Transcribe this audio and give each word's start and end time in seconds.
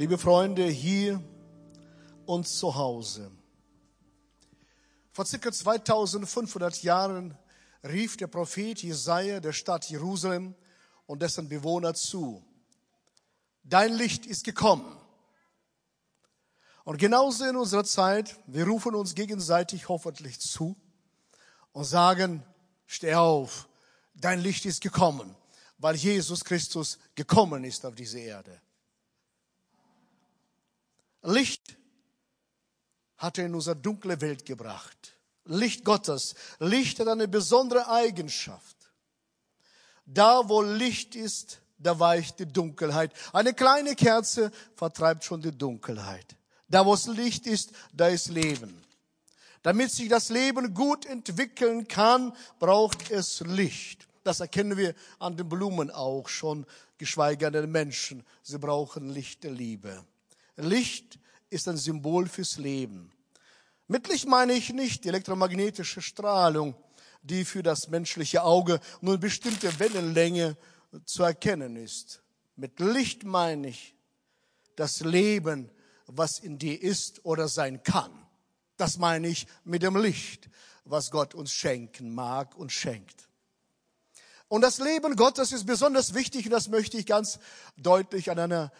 liebe 0.00 0.16
Freunde 0.16 0.64
hier 0.64 1.22
und 2.24 2.48
zu 2.48 2.74
Hause. 2.74 3.30
Vor 5.12 5.26
circa 5.26 5.52
2500 5.52 6.82
Jahren 6.82 7.36
rief 7.84 8.16
der 8.16 8.28
Prophet 8.28 8.82
Jesaja 8.82 9.40
der 9.40 9.52
Stadt 9.52 9.90
Jerusalem 9.90 10.54
und 11.04 11.20
dessen 11.20 11.50
Bewohner 11.50 11.92
zu. 11.92 12.42
Dein 13.62 13.92
Licht 13.92 14.24
ist 14.24 14.42
gekommen. 14.42 14.96
Und 16.84 16.96
genauso 16.96 17.44
in 17.44 17.56
unserer 17.56 17.84
Zeit, 17.84 18.38
wir 18.46 18.66
rufen 18.66 18.94
uns 18.94 19.14
gegenseitig 19.14 19.90
hoffentlich 19.90 20.40
zu 20.40 20.76
und 21.72 21.84
sagen, 21.84 22.42
steh 22.86 23.16
auf, 23.16 23.68
dein 24.14 24.40
Licht 24.40 24.64
ist 24.64 24.80
gekommen, 24.80 25.36
weil 25.76 25.94
Jesus 25.94 26.42
Christus 26.42 26.98
gekommen 27.14 27.64
ist 27.64 27.84
auf 27.84 27.94
diese 27.94 28.18
Erde. 28.18 28.62
Licht 31.22 31.76
hat 33.16 33.38
er 33.38 33.46
in 33.46 33.54
unsere 33.54 33.76
dunkle 33.76 34.20
Welt 34.20 34.44
gebracht. 34.44 35.16
Licht 35.44 35.84
Gottes. 35.84 36.34
Licht 36.58 37.00
hat 37.00 37.08
eine 37.08 37.28
besondere 37.28 37.88
Eigenschaft. 37.88 38.76
Da, 40.06 40.48
wo 40.48 40.62
Licht 40.62 41.14
ist, 41.14 41.60
da 41.78 41.98
weicht 41.98 42.38
die 42.38 42.46
Dunkelheit. 42.46 43.12
Eine 43.32 43.54
kleine 43.54 43.94
Kerze 43.94 44.50
vertreibt 44.74 45.24
schon 45.24 45.40
die 45.40 45.56
Dunkelheit. 45.56 46.36
Da, 46.68 46.86
wo 46.86 46.94
es 46.94 47.06
Licht 47.06 47.46
ist, 47.46 47.72
da 47.92 48.08
ist 48.08 48.28
Leben. 48.28 48.82
Damit 49.62 49.90
sich 49.90 50.08
das 50.08 50.30
Leben 50.30 50.72
gut 50.72 51.04
entwickeln 51.04 51.86
kann, 51.86 52.34
braucht 52.58 53.10
es 53.10 53.40
Licht. 53.40 54.08
Das 54.22 54.40
erkennen 54.40 54.76
wir 54.76 54.94
an 55.18 55.36
den 55.36 55.48
Blumen 55.48 55.90
auch 55.90 56.28
schon, 56.28 56.66
geschweige 56.98 57.46
an 57.46 57.52
den 57.52 57.70
Menschen. 57.70 58.24
Sie 58.42 58.58
brauchen 58.58 59.10
Licht 59.10 59.44
der 59.44 59.52
Liebe. 59.52 60.04
Licht 60.60 61.18
ist 61.50 61.68
ein 61.68 61.76
Symbol 61.76 62.28
fürs 62.28 62.58
Leben. 62.58 63.12
Mit 63.88 64.08
Licht 64.08 64.28
meine 64.28 64.52
ich 64.52 64.72
nicht 64.72 65.04
die 65.04 65.08
elektromagnetische 65.08 66.00
Strahlung, 66.00 66.74
die 67.22 67.44
für 67.44 67.62
das 67.62 67.88
menschliche 67.88 68.42
Auge 68.42 68.80
nur 69.00 69.14
eine 69.14 69.18
bestimmte 69.18 69.78
Wellenlänge 69.78 70.56
zu 71.04 71.22
erkennen 71.22 71.76
ist. 71.76 72.22
Mit 72.56 72.78
Licht 72.80 73.24
meine 73.24 73.68
ich 73.68 73.94
das 74.76 75.00
Leben, 75.00 75.70
was 76.06 76.38
in 76.38 76.58
dir 76.58 76.80
ist 76.80 77.24
oder 77.24 77.48
sein 77.48 77.82
kann. 77.82 78.12
Das 78.76 78.98
meine 78.98 79.28
ich 79.28 79.46
mit 79.64 79.82
dem 79.82 79.96
Licht, 79.96 80.48
was 80.84 81.10
Gott 81.10 81.34
uns 81.34 81.52
schenken 81.52 82.14
mag 82.14 82.56
und 82.56 82.72
schenkt. 82.72 83.28
Und 84.48 84.62
das 84.62 84.78
Leben 84.78 85.14
Gottes 85.16 85.52
ist 85.52 85.66
besonders 85.66 86.14
wichtig 86.14 86.46
und 86.46 86.50
das 86.50 86.68
möchte 86.68 86.96
ich 86.96 87.06
ganz 87.06 87.38
deutlich 87.76 88.30
an 88.30 88.38
einer 88.38 88.72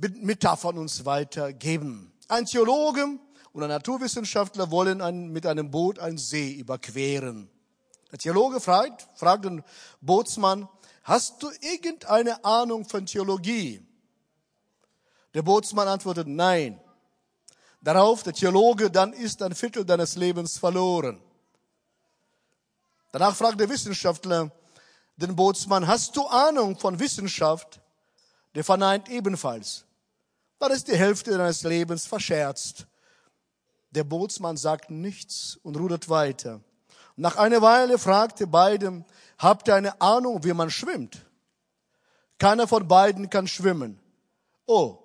Metapher 0.00 0.68
uns 0.68 1.04
weitergeben. 1.04 2.12
Ein 2.28 2.46
Theologe 2.46 3.18
und 3.52 3.62
ein 3.62 3.68
Naturwissenschaftler 3.68 4.70
wollen 4.70 5.00
ein, 5.00 5.28
mit 5.30 5.46
einem 5.46 5.70
Boot 5.70 5.98
einen 5.98 6.18
See 6.18 6.52
überqueren. 6.52 7.50
Der 8.12 8.18
Theologe 8.18 8.60
fragt, 8.60 9.06
fragt 9.16 9.44
den 9.44 9.64
Bootsmann, 10.00 10.68
hast 11.02 11.42
du 11.42 11.50
irgendeine 11.60 12.44
Ahnung 12.44 12.84
von 12.84 13.06
Theologie? 13.06 13.84
Der 15.34 15.42
Bootsmann 15.42 15.88
antwortet, 15.88 16.28
nein. 16.28 16.80
Darauf 17.80 18.22
der 18.22 18.32
Theologe, 18.32 18.90
dann 18.90 19.12
ist 19.12 19.42
ein 19.42 19.54
Viertel 19.54 19.84
deines 19.84 20.16
Lebens 20.16 20.58
verloren. 20.58 21.20
Danach 23.12 23.34
fragt 23.34 23.58
der 23.60 23.68
Wissenschaftler 23.68 24.50
den 25.16 25.34
Bootsmann, 25.34 25.86
hast 25.86 26.16
du 26.16 26.26
Ahnung 26.26 26.78
von 26.78 26.98
Wissenschaft? 26.98 27.80
Der 28.54 28.64
verneint 28.64 29.08
ebenfalls. 29.08 29.84
Dann 30.58 30.72
ist 30.72 30.88
die 30.88 30.96
Hälfte 30.96 31.36
deines 31.36 31.62
Lebens 31.62 32.06
verscherzt. 32.06 32.86
Der 33.90 34.04
Bootsmann 34.04 34.56
sagt 34.56 34.90
nichts 34.90 35.58
und 35.62 35.76
rudert 35.76 36.08
weiter. 36.08 36.60
Nach 37.16 37.36
einer 37.36 37.62
Weile 37.62 37.98
fragte 37.98 38.46
beidem, 38.46 39.04
habt 39.38 39.68
ihr 39.68 39.74
eine 39.74 40.00
Ahnung, 40.00 40.44
wie 40.44 40.52
man 40.52 40.70
schwimmt? 40.70 41.24
Keiner 42.38 42.68
von 42.68 42.86
beiden 42.86 43.30
kann 43.30 43.48
schwimmen. 43.48 43.98
Oh, 44.66 44.98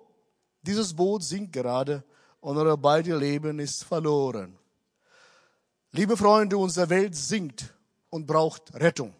dieses 0.62 0.94
Boot 0.94 1.24
sinkt 1.24 1.52
gerade 1.52 2.04
und 2.40 2.56
eure 2.56 2.78
beide 2.78 3.16
Leben 3.16 3.58
ist 3.58 3.84
verloren. 3.84 4.58
Liebe 5.90 6.16
Freunde, 6.16 6.58
unsere 6.58 6.88
Welt 6.90 7.16
sinkt 7.16 7.72
und 8.10 8.26
braucht 8.26 8.74
Rettung. 8.74 9.14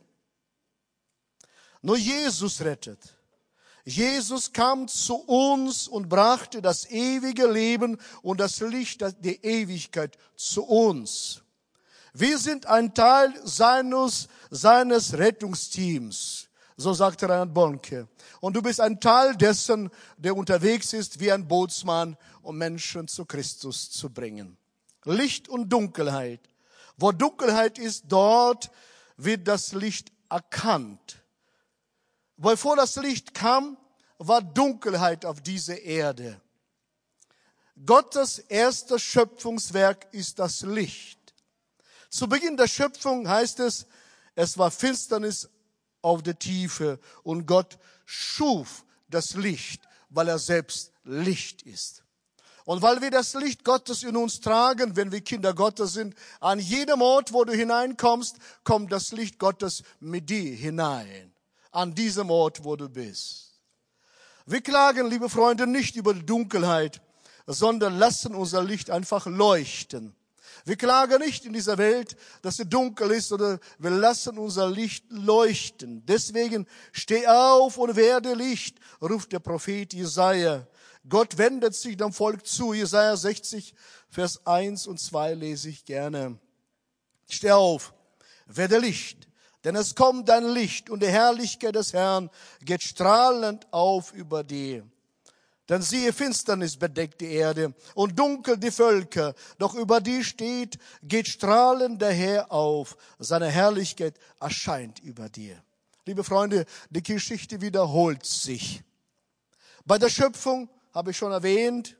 Nur 1.82 1.96
Jesus 1.96 2.60
rettet. 2.60 3.16
Jesus 3.84 4.52
kam 4.52 4.88
zu 4.88 5.16
uns 5.16 5.88
und 5.88 6.08
brachte 6.08 6.62
das 6.62 6.90
ewige 6.90 7.46
Leben 7.46 7.98
und 8.22 8.40
das 8.40 8.60
Licht 8.60 9.02
der 9.02 9.44
Ewigkeit 9.44 10.16
zu 10.36 10.64
uns. 10.64 11.42
Wir 12.14 12.38
sind 12.38 12.66
ein 12.66 12.94
Teil 12.94 13.34
seines, 13.44 14.28
seines 14.50 15.18
Rettungsteams. 15.18 16.48
So 16.76 16.92
sagte 16.92 17.28
Reinhard 17.28 17.52
Bonke. 17.52 18.08
Und 18.40 18.54
du 18.56 18.62
bist 18.62 18.80
ein 18.80 19.00
Teil 19.00 19.36
dessen, 19.36 19.90
der 20.16 20.36
unterwegs 20.36 20.92
ist 20.92 21.20
wie 21.20 21.30
ein 21.30 21.46
Bootsmann, 21.46 22.16
um 22.42 22.56
Menschen 22.56 23.06
zu 23.06 23.26
Christus 23.26 23.90
zu 23.90 24.10
bringen. 24.10 24.56
Licht 25.04 25.48
und 25.48 25.68
Dunkelheit. 25.68 26.40
Wo 26.96 27.12
Dunkelheit 27.12 27.78
ist, 27.78 28.04
dort 28.08 28.70
wird 29.16 29.46
das 29.46 29.72
Licht 29.72 30.10
erkannt. 30.30 31.23
Bevor 32.36 32.76
das 32.76 32.96
Licht 32.96 33.34
kam, 33.34 33.76
war 34.18 34.42
Dunkelheit 34.42 35.24
auf 35.24 35.40
dieser 35.40 35.80
Erde. 35.80 36.40
Gottes 37.86 38.38
erstes 38.38 39.02
Schöpfungswerk 39.02 40.06
ist 40.12 40.38
das 40.38 40.62
Licht. 40.62 41.18
Zu 42.08 42.28
Beginn 42.28 42.56
der 42.56 42.68
Schöpfung 42.68 43.28
heißt 43.28 43.60
es, 43.60 43.86
es 44.34 44.58
war 44.58 44.70
Finsternis 44.70 45.48
auf 46.02 46.22
der 46.22 46.38
Tiefe 46.38 47.00
und 47.22 47.46
Gott 47.46 47.78
schuf 48.04 48.84
das 49.08 49.34
Licht, 49.34 49.82
weil 50.10 50.28
er 50.28 50.38
selbst 50.38 50.92
Licht 51.04 51.62
ist. 51.62 52.02
Und 52.64 52.82
weil 52.82 53.00
wir 53.02 53.10
das 53.10 53.34
Licht 53.34 53.64
Gottes 53.64 54.02
in 54.02 54.16
uns 54.16 54.40
tragen, 54.40 54.96
wenn 54.96 55.12
wir 55.12 55.20
Kinder 55.20 55.54
Gottes 55.54 55.92
sind, 55.92 56.14
an 56.40 56.58
jedem 56.58 57.02
Ort, 57.02 57.32
wo 57.32 57.44
du 57.44 57.52
hineinkommst, 57.52 58.36
kommt 58.62 58.90
das 58.90 59.12
Licht 59.12 59.38
Gottes 59.38 59.82
mit 60.00 60.30
dir 60.30 60.54
hinein 60.54 61.33
an 61.74 61.94
diesem 61.94 62.30
Ort, 62.30 62.64
wo 62.64 62.76
du 62.76 62.88
bist. 62.88 63.60
Wir 64.46 64.60
klagen, 64.60 65.08
liebe 65.08 65.28
Freunde, 65.28 65.66
nicht 65.66 65.96
über 65.96 66.14
die 66.14 66.24
Dunkelheit, 66.24 67.00
sondern 67.46 67.98
lassen 67.98 68.34
unser 68.34 68.62
Licht 68.62 68.90
einfach 68.90 69.26
leuchten. 69.26 70.14
Wir 70.64 70.76
klagen 70.76 71.18
nicht 71.18 71.44
in 71.44 71.52
dieser 71.52 71.78
Welt, 71.78 72.16
dass 72.42 72.56
sie 72.56 72.66
dunkel 72.66 73.10
ist, 73.10 73.32
oder 73.32 73.58
wir 73.78 73.90
lassen 73.90 74.38
unser 74.38 74.70
Licht 74.70 75.04
leuchten. 75.10 76.04
Deswegen 76.06 76.66
steh 76.92 77.26
auf 77.26 77.76
und 77.76 77.96
werde 77.96 78.34
Licht, 78.34 78.78
ruft 79.02 79.32
der 79.32 79.40
Prophet 79.40 79.92
Jesaja. 79.92 80.66
Gott 81.08 81.36
wendet 81.36 81.74
sich 81.74 81.96
dem 81.96 82.12
Volk 82.12 82.46
zu. 82.46 82.72
Jesaja 82.72 83.16
60, 83.16 83.74
Vers 84.08 84.46
1 84.46 84.86
und 84.86 85.00
2 85.00 85.34
lese 85.34 85.68
ich 85.68 85.84
gerne. 85.84 86.38
Steh 87.28 87.50
auf, 87.50 87.92
werde 88.46 88.78
Licht, 88.78 89.28
denn 89.64 89.76
es 89.76 89.94
kommt 89.94 90.28
dein 90.28 90.44
Licht 90.44 90.90
und 90.90 91.02
die 91.02 91.08
Herrlichkeit 91.08 91.74
des 91.74 91.92
Herrn 91.92 92.30
geht 92.60 92.82
strahlend 92.82 93.66
auf 93.72 94.12
über 94.12 94.44
dir. 94.44 94.86
Denn 95.68 95.80
siehe, 95.80 96.12
Finsternis 96.12 96.76
bedeckt 96.76 97.22
die 97.22 97.32
Erde 97.32 97.72
und 97.94 98.18
dunkel 98.18 98.58
die 98.58 98.70
Völker, 98.70 99.34
doch 99.58 99.74
über 99.74 100.02
die 100.02 100.22
steht, 100.22 100.78
geht 101.02 101.26
strahlend 101.26 102.02
der 102.02 102.12
Herr 102.12 102.52
auf, 102.52 102.98
seine 103.18 103.48
Herrlichkeit 103.48 104.18
erscheint 104.38 104.98
über 105.00 105.30
dir. 105.30 105.56
Liebe 106.04 106.22
Freunde, 106.22 106.66
die 106.90 107.02
Geschichte 107.02 107.62
wiederholt 107.62 108.26
sich. 108.26 108.82
Bei 109.86 109.96
der 109.96 110.10
Schöpfung 110.10 110.68
habe 110.92 111.12
ich 111.12 111.16
schon 111.16 111.32
erwähnt, 111.32 111.96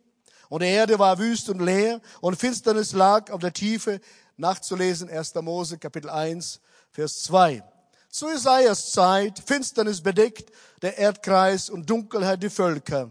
und 0.51 0.63
die 0.63 0.69
Erde 0.69 0.99
war 0.99 1.19
wüst 1.19 1.49
und 1.49 1.61
leer 1.61 2.03
und 2.21 2.37
Finsternis 2.37 2.93
lag 2.93 3.31
auf 3.31 3.41
der 3.41 3.53
Tiefe, 3.53 3.99
nachzulesen 4.37 5.09
1. 5.09 5.35
Mose 5.37 5.79
Kapitel 5.79 6.11
1, 6.11 6.61
Vers 6.95 7.25
2. 7.25 7.63
Zu 8.09 8.31
Isaias 8.31 8.93
Zeit, 8.93 9.43
Finsternis 9.45 10.01
bedeckt 10.01 10.53
der 10.81 10.97
Erdkreis 10.97 11.69
und 11.69 11.91
Dunkelheit 11.91 12.41
die 12.41 12.51
Völker. 12.51 13.11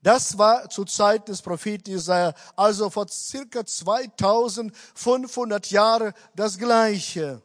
Das 0.00 0.38
war 0.38 0.70
zur 0.70 0.86
Zeit 0.86 1.26
des 1.26 1.42
Propheten 1.42 1.90
Jesaja, 1.90 2.32
also 2.54 2.88
vor 2.88 3.08
circa 3.08 3.66
2500 3.66 5.72
Jahren 5.72 6.12
das 6.36 6.56
Gleiche. 6.56 7.42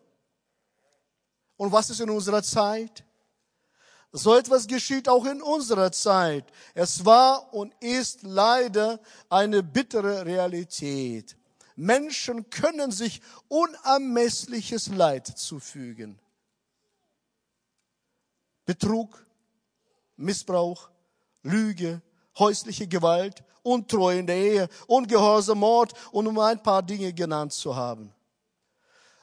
Und 1.58 1.72
was 1.72 1.90
ist 1.90 2.00
in 2.00 2.12
unserer 2.12 2.44
Zeit? 2.44 3.04
So 4.12 4.36
etwas 4.36 4.68
geschieht 4.68 5.10
auch 5.10 5.26
in 5.26 5.42
unserer 5.42 5.92
Zeit. 5.92 6.46
Es 6.76 7.04
war 7.04 7.52
und 7.56 7.74
ist 7.80 8.22
leider 8.22 9.00
eine 9.30 9.64
bittere 9.64 10.28
Realität. 10.28 11.36
Menschen 11.76 12.50
können 12.50 12.92
sich 12.92 13.22
unermessliches 13.48 14.88
Leid 14.88 15.28
zufügen. 15.28 16.20
Betrug, 18.66 19.26
Missbrauch, 20.16 20.90
Lüge, 21.44 22.02
häusliche 22.38 22.88
Gewalt, 22.88 23.44
Untreue 23.64 24.20
in 24.20 24.28
der 24.28 24.38
Ehe, 24.38 24.70
Ungehorsam, 24.88 25.60
Mord 25.60 25.94
und 26.12 26.28
um 26.28 26.38
ein 26.40 26.62
paar 26.62 26.84
Dinge 26.84 27.14
genannt 27.14 27.54
zu 27.54 27.76
haben. 27.76 28.14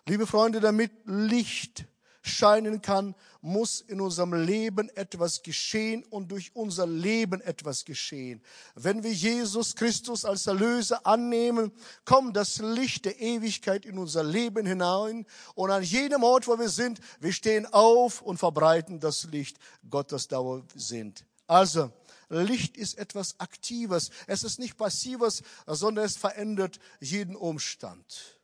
Liebe 0.07 0.27
Freunde, 0.27 0.61
damit 0.61 0.91
Licht 1.05 1.85
scheinen 2.23 2.81
kann, 2.81 3.15
muss 3.41 3.81
in 3.81 4.01
unserem 4.01 4.33
Leben 4.33 4.89
etwas 4.91 5.43
geschehen 5.43 6.05
und 6.05 6.31
durch 6.31 6.55
unser 6.55 6.87
Leben 6.87 7.41
etwas 7.41 7.85
geschehen. 7.85 8.41
Wenn 8.75 9.03
wir 9.03 9.13
Jesus 9.13 9.75
Christus 9.75 10.25
als 10.25 10.47
Erlöser 10.47 11.05
annehmen, 11.05 11.73
kommt 12.05 12.37
das 12.37 12.59
Licht 12.59 13.05
der 13.05 13.21
Ewigkeit 13.21 13.85
in 13.85 13.99
unser 13.99 14.23
Leben 14.23 14.65
hinein 14.65 15.27
und 15.55 15.71
an 15.71 15.83
jedem 15.83 16.23
Ort, 16.23 16.47
wo 16.47 16.59
wir 16.59 16.69
sind, 16.69 17.01
wir 17.21 17.33
stehen 17.33 17.67
auf 17.67 18.23
und 18.23 18.39
verbreiten 18.39 19.01
das 19.01 19.25
Licht 19.25 19.59
Gottes, 19.91 20.29
da 20.29 20.41
wir 20.41 20.65
sind. 20.75 21.27
Also, 21.49 21.91
Licht 22.29 22.77
ist 22.77 22.97
etwas 22.97 23.39
Aktives. 23.41 24.11
Es 24.27 24.43
ist 24.43 24.59
nicht 24.59 24.77
Passives, 24.79 25.43
sondern 25.67 26.05
es 26.05 26.17
verändert 26.17 26.79
jeden 27.01 27.37
Umstand. 27.37 28.41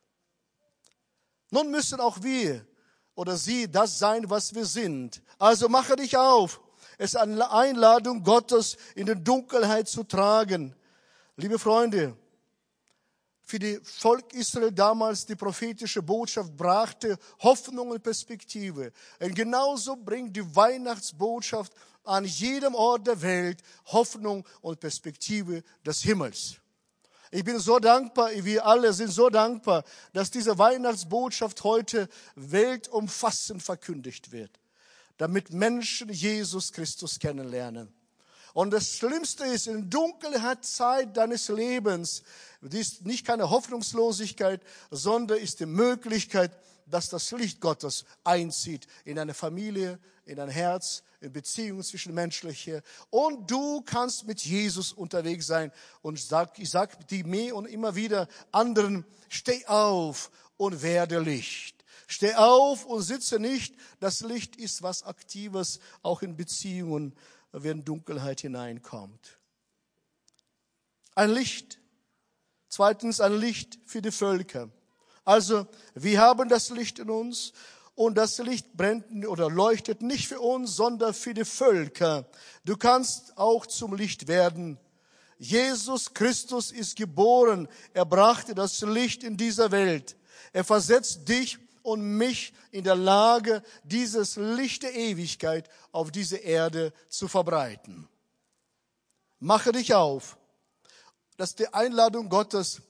Nun 1.49 1.71
müssen 1.71 1.99
auch 1.99 2.21
wir 2.21 2.67
oder 3.19 3.35
sie 3.35 3.69
das 3.69 3.99
sein, 3.99 4.29
was 4.29 4.55
wir 4.55 4.63
sind. 4.63 5.21
Also 5.39 5.67
mache 5.67 5.97
dich 5.97 6.15
auf. 6.15 6.61
Es 6.97 7.15
ist 7.15 7.15
eine 7.17 7.51
Einladung 7.51 8.23
Gottes, 8.23 8.77
in 8.95 9.07
der 9.07 9.15
Dunkelheit 9.15 9.89
zu 9.89 10.05
tragen. 10.05 10.73
Liebe 11.35 11.59
Freunde, 11.59 12.15
für 13.41 13.59
die 13.59 13.77
Volk 13.83 14.33
Israel 14.33 14.71
damals 14.71 15.25
die 15.25 15.35
prophetische 15.35 16.01
Botschaft 16.01 16.55
brachte 16.55 17.19
Hoffnung 17.39 17.89
und 17.89 18.01
Perspektive. 18.01 18.93
Und 19.19 19.35
genauso 19.35 19.97
bringt 19.97 20.37
die 20.37 20.55
Weihnachtsbotschaft 20.55 21.73
an 22.05 22.23
jedem 22.23 22.73
Ort 22.73 23.05
der 23.05 23.21
Welt 23.21 23.61
Hoffnung 23.87 24.47
und 24.61 24.79
Perspektive 24.79 25.61
des 25.85 26.01
Himmels. 26.03 26.55
Ich 27.31 27.43
bin 27.43 27.59
so 27.59 27.77
dankbar, 27.77 28.31
wir 28.33 28.65
alle 28.65 28.91
sind 28.91 29.11
so 29.11 29.29
dankbar, 29.29 29.83
dass 30.13 30.31
diese 30.31 30.57
Weihnachtsbotschaft 30.57 31.63
heute 31.63 32.09
weltumfassend 32.35 33.61
verkündigt 33.61 34.31
wird, 34.31 34.59
damit 35.17 35.51
Menschen 35.51 36.09
Jesus 36.09 36.71
Christus 36.71 37.19
kennenlernen. 37.19 37.93
Und 38.53 38.71
das 38.71 38.95
Schlimmste 38.95 39.45
ist, 39.45 39.67
in 39.67 39.91
Dunkelheit 39.91 40.65
Zeit 40.65 41.15
deines 41.17 41.49
Lebens, 41.49 42.23
ist 42.61 43.05
nicht 43.05 43.27
keine 43.27 43.51
Hoffnungslosigkeit, 43.51 44.61
sondern 44.89 45.37
ist 45.37 45.59
die 45.59 45.67
Möglichkeit, 45.67 46.51
dass 46.89 47.09
das 47.09 47.31
Licht 47.31 47.61
Gottes 47.61 48.05
einzieht 48.23 48.87
in 49.05 49.19
eine 49.19 49.33
Familie, 49.33 49.99
in 50.25 50.39
ein 50.39 50.49
Herz, 50.49 51.03
in 51.21 51.33
Beziehungen 51.33 51.83
zwischenmenschliche. 51.83 52.81
Und 53.09 53.49
du 53.49 53.81
kannst 53.81 54.25
mit 54.25 54.41
Jesus 54.41 54.93
unterwegs 54.93 55.47
sein. 55.47 55.71
Und 56.01 56.19
sag, 56.19 56.57
ich 56.59 56.69
sage 56.69 56.97
die 57.09 57.23
mir 57.23 57.55
und 57.55 57.65
immer 57.65 57.95
wieder 57.95 58.27
anderen, 58.51 59.05
steh 59.27 59.65
auf 59.65 60.31
und 60.57 60.81
werde 60.81 61.19
Licht. 61.19 61.83
Steh 62.07 62.35
auf 62.35 62.85
und 62.85 63.01
sitze 63.01 63.39
nicht. 63.39 63.75
Das 63.99 64.21
Licht 64.21 64.55
ist 64.55 64.81
was 64.81 65.03
Aktives, 65.03 65.79
auch 66.01 66.21
in 66.21 66.35
Beziehungen, 66.35 67.15
wenn 67.51 67.83
Dunkelheit 67.83 68.41
hineinkommt. 68.41 69.39
Ein 71.15 71.31
Licht. 71.31 71.79
Zweitens 72.69 73.19
ein 73.19 73.33
Licht 73.33 73.79
für 73.85 74.01
die 74.01 74.11
Völker. 74.11 74.69
Also, 75.25 75.67
wir 75.93 76.19
haben 76.19 76.49
das 76.49 76.69
Licht 76.69 76.99
in 76.99 77.09
uns 77.09 77.53
und 77.95 78.15
das 78.15 78.37
Licht 78.37 78.73
brennt 78.77 79.27
oder 79.27 79.49
leuchtet 79.49 80.01
nicht 80.01 80.27
für 80.27 80.39
uns, 80.39 80.75
sondern 80.75 81.13
für 81.13 81.33
die 81.33 81.45
Völker. 81.45 82.25
Du 82.63 82.77
kannst 82.77 83.37
auch 83.37 83.65
zum 83.65 83.93
Licht 83.93 84.27
werden. 84.27 84.79
Jesus 85.37 86.13
Christus 86.13 86.71
ist 86.71 86.95
geboren. 86.95 87.67
Er 87.93 88.05
brachte 88.05 88.55
das 88.55 88.81
Licht 88.81 89.23
in 89.23 89.37
dieser 89.37 89.71
Welt. 89.71 90.15
Er 90.53 90.63
versetzt 90.63 91.27
dich 91.27 91.57
und 91.81 92.01
mich 92.01 92.53
in 92.71 92.83
der 92.83 92.95
Lage, 92.95 93.63
dieses 93.83 94.35
Licht 94.35 94.83
der 94.83 94.93
Ewigkeit 94.93 95.69
auf 95.91 96.11
diese 96.11 96.37
Erde 96.37 96.93
zu 97.07 97.27
verbreiten. 97.27 98.07
Mache 99.39 99.71
dich 99.71 99.93
auf. 99.93 100.37
Das 101.37 101.51
ist 101.51 101.59
die 101.59 101.73
Einladung 101.73 102.29
Gottes 102.29 102.81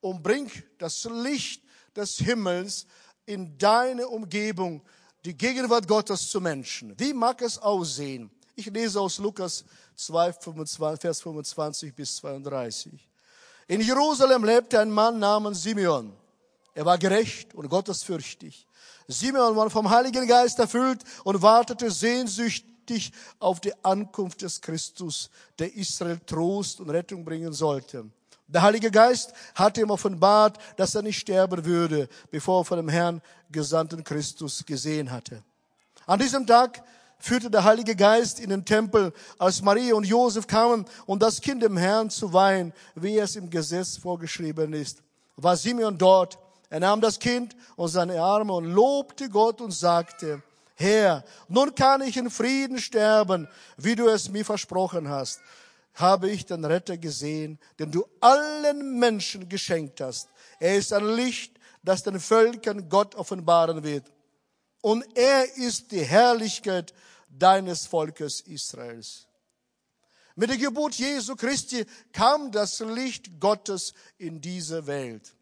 und 0.00 0.22
bring 0.22 0.50
das 0.78 1.04
Licht 1.04 1.62
des 1.96 2.16
Himmels 2.18 2.86
in 3.24 3.56
deine 3.58 4.08
Umgebung 4.08 4.82
die 5.24 5.36
Gegenwart 5.36 5.88
Gottes 5.88 6.28
zu 6.30 6.40
Menschen. 6.40 6.98
Wie 6.98 7.12
mag 7.12 7.42
es 7.42 7.58
aussehen? 7.58 8.30
Ich 8.54 8.66
lese 8.66 9.00
aus 9.00 9.18
Lukas 9.18 9.64
2, 9.96 10.32
25, 10.32 11.00
Vers 11.00 11.20
25 11.20 11.94
bis 11.94 12.16
32. 12.16 13.08
In 13.68 13.80
Jerusalem 13.80 14.44
lebte 14.44 14.78
ein 14.78 14.90
Mann 14.90 15.18
namens 15.18 15.62
Simeon. 15.62 16.12
Er 16.74 16.84
war 16.84 16.98
gerecht 16.98 17.54
und 17.54 17.68
gottesfürchtig. 17.68 18.66
Simeon 19.08 19.56
war 19.56 19.70
vom 19.70 19.90
Heiligen 19.90 20.26
Geist 20.26 20.58
erfüllt 20.58 21.02
und 21.24 21.42
wartete 21.42 21.90
sehnsüchtig 21.90 23.12
auf 23.38 23.60
die 23.60 23.72
Ankunft 23.84 24.42
des 24.42 24.60
Christus, 24.60 25.30
der 25.58 25.74
Israel 25.74 26.20
Trost 26.24 26.80
und 26.80 26.90
Rettung 26.90 27.24
bringen 27.24 27.52
sollte. 27.52 28.08
Der 28.48 28.62
Heilige 28.62 28.90
Geist 28.90 29.32
hatte 29.54 29.80
ihm 29.80 29.90
offenbart, 29.90 30.58
dass 30.76 30.94
er 30.94 31.02
nicht 31.02 31.18
sterben 31.18 31.64
würde, 31.64 32.08
bevor 32.30 32.60
er 32.60 32.64
von 32.64 32.76
dem 32.76 32.88
Herrn 32.88 33.20
gesandten 33.50 34.04
Christus 34.04 34.64
gesehen 34.64 35.10
hatte. 35.10 35.42
An 36.06 36.20
diesem 36.20 36.46
Tag 36.46 36.82
führte 37.18 37.50
der 37.50 37.64
Heilige 37.64 37.96
Geist 37.96 38.38
in 38.38 38.50
den 38.50 38.64
Tempel, 38.64 39.12
als 39.38 39.62
Maria 39.62 39.94
und 39.94 40.06
Josef 40.06 40.46
kamen, 40.46 40.84
um 41.06 41.18
das 41.18 41.40
Kind 41.40 41.62
dem 41.62 41.76
Herrn 41.76 42.08
zu 42.08 42.32
weihen, 42.32 42.72
wie 42.94 43.18
es 43.18 43.34
im 43.34 43.50
Gesetz 43.50 43.96
vorgeschrieben 43.96 44.72
ist. 44.74 45.02
War 45.36 45.56
Simeon 45.56 45.98
dort. 45.98 46.38
Er 46.70 46.80
nahm 46.80 47.00
das 47.00 47.18
Kind 47.18 47.56
und 47.74 47.88
seine 47.88 48.20
Arme 48.20 48.52
und 48.52 48.66
lobte 48.66 49.28
Gott 49.28 49.60
und 49.60 49.72
sagte, 49.72 50.42
Herr, 50.74 51.24
nun 51.48 51.74
kann 51.74 52.02
ich 52.02 52.16
in 52.16 52.30
Frieden 52.30 52.78
sterben, 52.78 53.48
wie 53.76 53.96
du 53.96 54.08
es 54.08 54.30
mir 54.30 54.44
versprochen 54.44 55.08
hast 55.08 55.40
habe 55.96 56.30
ich 56.30 56.46
den 56.46 56.64
Retter 56.64 56.98
gesehen, 56.98 57.58
den 57.78 57.90
du 57.90 58.06
allen 58.20 58.98
Menschen 58.98 59.48
geschenkt 59.48 60.00
hast. 60.00 60.28
Er 60.60 60.76
ist 60.76 60.92
ein 60.92 61.06
Licht, 61.16 61.58
das 61.82 62.02
den 62.02 62.20
Völkern 62.20 62.88
Gott 62.88 63.14
offenbaren 63.14 63.82
wird. 63.82 64.12
Und 64.82 65.04
er 65.16 65.56
ist 65.56 65.90
die 65.90 66.04
Herrlichkeit 66.04 66.92
deines 67.28 67.86
Volkes 67.86 68.42
Israels. 68.42 69.26
Mit 70.34 70.50
der 70.50 70.58
Geburt 70.58 70.94
Jesu 70.94 71.34
Christi 71.34 71.86
kam 72.12 72.52
das 72.52 72.80
Licht 72.80 73.40
Gottes 73.40 73.94
in 74.18 74.38
diese 74.40 74.86
Welt. 74.86 75.34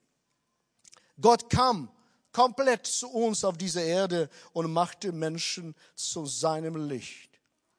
Gott 1.21 1.51
kam 1.51 1.91
komplett 2.31 2.87
zu 2.87 3.09
uns 3.09 3.45
auf 3.45 3.57
diese 3.57 3.81
Erde 3.81 4.31
und 4.53 4.73
machte 4.73 5.11
Menschen 5.11 5.75
zu 5.97 6.27
seinem 6.27 6.89
Licht. 6.89 7.34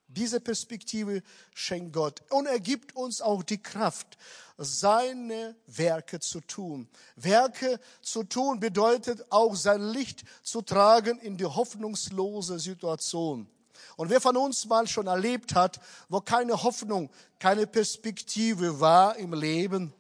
Diese 0.08 0.40
Perspektive 0.40 1.24
schenkt 1.54 1.94
Gott. 1.94 2.22
Und 2.30 2.46
er 2.46 2.60
gibt 2.60 2.96
uns 2.96 3.22
auch 3.22 3.44
die 3.44 3.62
Kraft, 3.62 4.18
seine 4.58 5.56
Werke 5.68 6.20
zu 6.20 6.42
tun. 6.42 6.88
Werke 7.16 7.80
zu 8.02 8.24
tun 8.24 8.60
bedeutet 8.60 9.26
auch 9.30 9.56
sein 9.56 9.82
Licht 9.82 10.24
zu 10.44 10.62
tragen 10.62 11.20
in 11.20 11.38
die 11.38 11.46
hoffnungslose 11.46 12.60
Situation. 12.60 13.50
Und 13.98 14.10
wer 14.10 14.22
von 14.22 14.38
uns 14.38 14.66
mal 14.66 14.88
schon 14.88 15.08
erlebt 15.08 15.56
hat, 15.56 15.80
wo 16.10 16.22
keine 16.22 16.64
Hoffnung, 16.64 17.10
keine 17.40 17.68
Perspektive 17.68 18.80
war 18.80 19.16
im 19.18 19.34
Leben, 19.34 19.94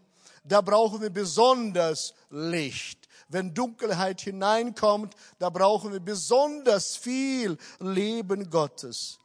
da 0.43 0.61
brauchen 0.61 1.01
wir 1.01 1.09
besonders 1.09 2.13
Licht. 2.29 3.07
Wenn 3.27 3.53
Dunkelheit 3.53 4.21
hineinkommt, 4.21 5.15
da 5.39 5.49
brauchen 5.49 5.91
wir 5.91 5.99
besonders 5.99 6.95
viel 6.95 7.57
Leben 7.79 8.49
Gottes. 8.49 9.17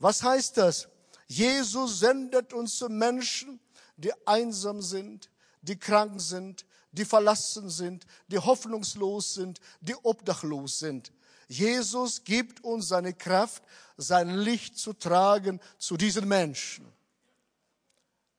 Was 0.00 0.22
heißt 0.22 0.56
das? 0.56 0.88
Jesus 1.28 2.00
sendet 2.00 2.52
uns 2.52 2.76
zu 2.78 2.88
Menschen, 2.88 3.60
die 3.96 4.12
einsam 4.26 4.82
sind, 4.82 5.30
die 5.62 5.78
krank 5.78 6.20
sind, 6.20 6.64
die 6.90 7.04
verlassen 7.04 7.68
sind, 7.68 8.06
die 8.26 8.38
hoffnungslos 8.38 9.34
sind, 9.34 9.60
die 9.80 9.94
obdachlos 9.94 10.80
sind. 10.80 11.12
Jesus 11.46 12.24
gibt 12.24 12.64
uns 12.64 12.88
seine 12.88 13.12
Kraft, 13.12 13.62
sein 13.96 14.30
Licht 14.30 14.78
zu 14.78 14.92
tragen 14.92 15.60
zu 15.78 15.96
diesen 15.96 16.26
Menschen. 16.26 16.90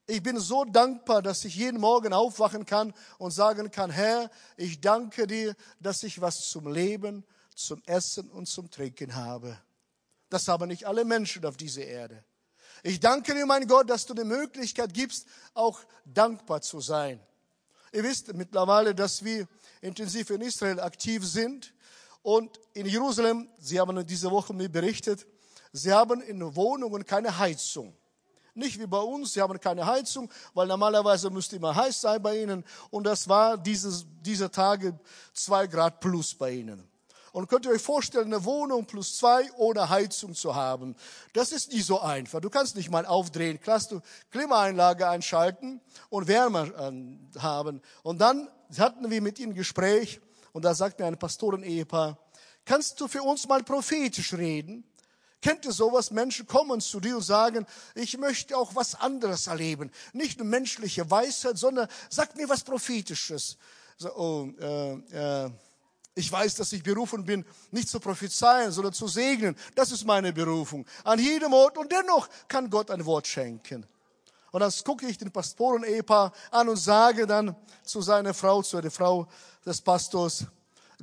Ich 0.08 0.24
bin 0.24 0.40
so 0.40 0.66
dankbar, 0.66 1.22
dass 1.22 1.46
ich 1.46 1.56
jeden 1.56 1.80
Morgen 1.80 2.12
aufwachen 2.12 2.66
kann 2.66 2.94
und 3.18 3.32
sagen 3.32 3.70
kann, 3.70 3.92
Herr, 3.92 4.30
ich 4.58 4.82
danke 4.82 5.28
dir, 5.28 5.56
dass 5.80 6.04
ich 6.04 6.20
was 6.20 6.50
zum 6.50 6.74
Leben, 6.74 7.24
zum 7.56 7.82
Essen 7.86 8.30
und 8.30 8.48
zum 8.48 8.70
Trinken 8.70 9.16
habe. 9.16 9.58
Das 10.32 10.48
haben 10.48 10.70
nicht 10.70 10.88
alle 10.88 11.04
Menschen 11.04 11.46
auf 11.46 11.58
dieser 11.58 11.84
Erde. 11.84 12.24
Ich 12.84 13.02
danke 13.02 13.34
dir, 13.36 13.46
mein 13.46 13.68
Gott, 13.68 13.90
dass 13.90 14.06
du 14.06 14.14
die 14.14 14.24
Möglichkeit 14.24 14.94
gibst, 14.94 15.28
auch 15.54 15.82
dankbar 16.06 16.62
zu 16.62 16.80
sein. 16.80 17.20
Ihr 17.92 18.04
wisst 18.04 18.34
mittlerweile, 18.34 18.96
dass 18.96 19.24
wir 19.26 19.46
intensiv 19.82 20.30
in 20.30 20.40
Israel 20.40 20.80
aktiv 20.80 21.26
sind 21.28 21.74
und 22.22 22.58
in 22.74 22.86
Jerusalem, 22.86 23.50
Sie 23.60 23.78
haben 23.78 24.06
diese 24.06 24.32
Woche 24.32 24.54
mir 24.54 24.70
berichtet, 24.70 25.28
Sie 25.74 25.92
haben 25.92 26.22
in 26.22 26.56
Wohnungen 26.56 27.06
keine 27.06 27.38
Heizung. 27.38 27.94
Nicht 28.54 28.80
wie 28.80 28.88
bei 28.88 29.00
uns, 29.00 29.34
sie 29.34 29.42
haben 29.42 29.60
keine 29.60 29.86
Heizung, 29.86 30.30
weil 30.54 30.68
normalerweise 30.68 31.30
müsste 31.30 31.56
immer 31.56 31.74
heiß 31.74 32.02
sein 32.02 32.22
bei 32.22 32.42
ihnen. 32.42 32.66
Und 32.90 33.06
das 33.06 33.28
war 33.28 33.58
dieses, 33.58 34.06
diese 34.22 34.52
Tage 34.52 34.98
zwei 35.34 35.68
Grad 35.68 36.02
plus 36.02 36.36
bei 36.36 36.52
ihnen. 36.52 36.91
Und 37.32 37.48
könnt 37.48 37.66
ihr 37.66 37.72
euch 37.72 37.82
vorstellen, 37.82 38.34
eine 38.34 38.44
Wohnung 38.44 38.86
plus 38.86 39.18
zwei 39.18 39.50
ohne 39.58 39.90
Heizung 39.90 40.34
zu 40.34 40.56
haben? 40.56 40.96
Das 41.34 41.52
ist 41.52 41.72
nicht 41.72 41.86
so 41.86 42.00
einfach. 42.02 42.42
Du 42.42 42.50
kannst 42.50 42.76
nicht 42.76 42.92
mal 42.92 43.06
aufdrehen. 43.06 43.60
Klimaanlage 44.32 45.08
einschalten 45.08 45.80
und 46.10 46.28
Wärme 46.28 46.74
äh, 46.78 47.40
haben. 47.40 47.82
Und 48.04 48.20
dann 48.20 48.50
hatten 48.78 49.10
wir 49.10 49.22
mit 49.22 49.40
ihnen 49.40 49.54
Gespräch 49.54 50.20
und 50.52 50.66
da 50.66 50.74
sagt 50.76 51.00
mir 51.00 51.06
ein 51.06 51.18
Pastoren-Ehepaar, 51.18 52.18
kannst 52.66 53.00
du 53.00 53.08
für 53.08 53.24
uns 53.24 53.48
mal 53.48 53.64
prophetisch 53.64 54.34
reden? 54.34 54.84
Kennt 55.42 55.66
ihr 55.66 55.72
sowas? 55.72 56.12
Menschen 56.12 56.46
kommen 56.46 56.82
zu 56.82 57.00
dir 57.00 57.16
und 57.16 57.24
sagen, 57.24 57.66
ich 57.96 58.16
möchte 58.18 58.56
auch 58.56 58.76
was 58.76 58.94
anderes 58.94 59.48
erleben. 59.48 59.90
Nicht 60.14 60.38
nur 60.38 60.48
menschliche 60.48 61.10
Weisheit, 61.10 61.58
sondern 61.58 61.88
sag 62.10 62.36
mir 62.36 62.48
was 62.48 62.64
Prophetisches. 62.64 63.58
So, 63.98 64.16
oh, 64.16 64.50
äh, 64.60 65.46
äh, 65.46 65.52
ich 66.14 66.32
weiß, 66.32 66.56
dass 66.56 66.74
ich 66.74 66.84
berufen 66.84 67.24
bin, 67.24 67.46
nicht 67.72 67.88
zu 67.88 68.00
prophezeien, 68.00 68.72
sondern 68.72 68.94
zu 68.94 69.08
segnen. 69.08 69.56
Das 69.76 69.92
ist 69.92 70.06
meine 70.06 70.34
Berufung. 70.34 70.86
An 71.04 71.20
jedem 71.20 71.54
Ort. 71.54 71.78
Und 71.78 71.92
dennoch 71.92 72.28
kann 72.48 72.70
Gott 72.70 72.92
ein 72.92 73.06
Wort 73.06 73.28
schenken. 73.28 73.86
Und 74.52 74.60
dann 74.60 74.72
gucke 74.84 75.08
ich 75.08 75.18
den 75.18 75.32
Pastoren-Ehepaar 75.32 76.34
an 76.52 76.68
und 76.68 76.76
sage 76.76 77.26
dann 77.26 77.56
zu 77.84 78.02
seiner 78.02 78.34
Frau, 78.34 78.62
zu 78.62 78.82
der 78.82 78.92
Frau 78.92 79.28
des 79.66 79.82
Pastors, 79.82 80.46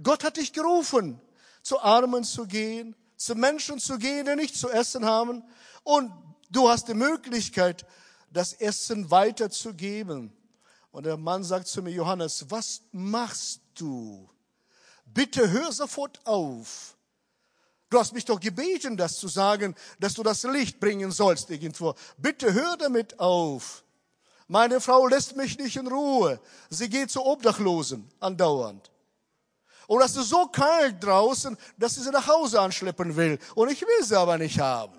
Gott 0.03 0.23
hat 0.23 0.37
dich 0.37 0.53
gerufen, 0.53 1.21
zu 1.62 1.81
Armen 1.81 2.23
zu 2.25 2.47
gehen, 2.47 2.95
zu 3.17 3.35
Menschen 3.35 3.79
zu 3.79 3.99
gehen, 3.99 4.27
die 4.27 4.37
nicht 4.37 4.57
zu 4.57 4.71
essen 4.71 5.07
haben. 5.07 5.43
Und 5.83 6.12
du 6.50 6.69
hast 6.69 6.88
die 6.88 6.95
Möglichkeit, 6.95 7.87
das 8.31 8.53
Essen 8.53 9.11
weiterzugeben. 9.11 10.33
Und 10.93 11.07
der 11.07 11.17
Mann 11.17 11.43
sagt 11.43 11.67
zu 11.67 11.83
mir, 11.83 11.91
Johannes, 11.91 12.45
was 12.50 12.83
machst 12.93 13.62
du? 13.75 14.29
Bitte 15.15 15.50
hör 15.50 15.73
sofort 15.73 16.21
auf. 16.27 16.97
Du 17.91 17.99
hast 17.99 18.12
mich 18.12 18.25
doch 18.25 18.38
gebeten, 18.38 18.97
das 18.97 19.17
zu 19.19 19.29
sagen, 19.29 19.75
dass 19.99 20.15
du 20.15 20.23
das 20.23 20.43
Licht 20.43 20.79
bringen 20.79 21.11
sollst 21.11 21.49
irgendwo. 21.50 21.95
Bitte 22.19 22.53
hör 22.53 22.77
damit 22.77 23.19
auf. 23.19 23.83
Meine 24.47 24.81
Frau 24.81 25.07
lässt 25.07 25.37
mich 25.37 25.59
nicht 25.59 25.77
in 25.77 25.87
Ruhe. 25.87 26.41
Sie 26.69 26.88
geht 26.88 27.11
zu 27.11 27.25
Obdachlosen 27.25 28.11
andauernd. 28.21 28.91
Und 29.87 30.03
es 30.03 30.17
ist 30.17 30.29
so 30.29 30.47
kalt 30.49 31.03
draußen, 31.03 31.57
dass 31.79 31.95
sie 31.95 32.03
sie 32.03 32.11
nach 32.11 32.27
Hause 32.27 32.61
anschleppen 32.61 33.17
will. 33.17 33.38
Und 33.55 33.71
ich 33.71 33.81
will 33.81 34.05
sie 34.05 34.19
aber 34.19 34.37
nicht 34.37 34.59
haben. 34.59 34.99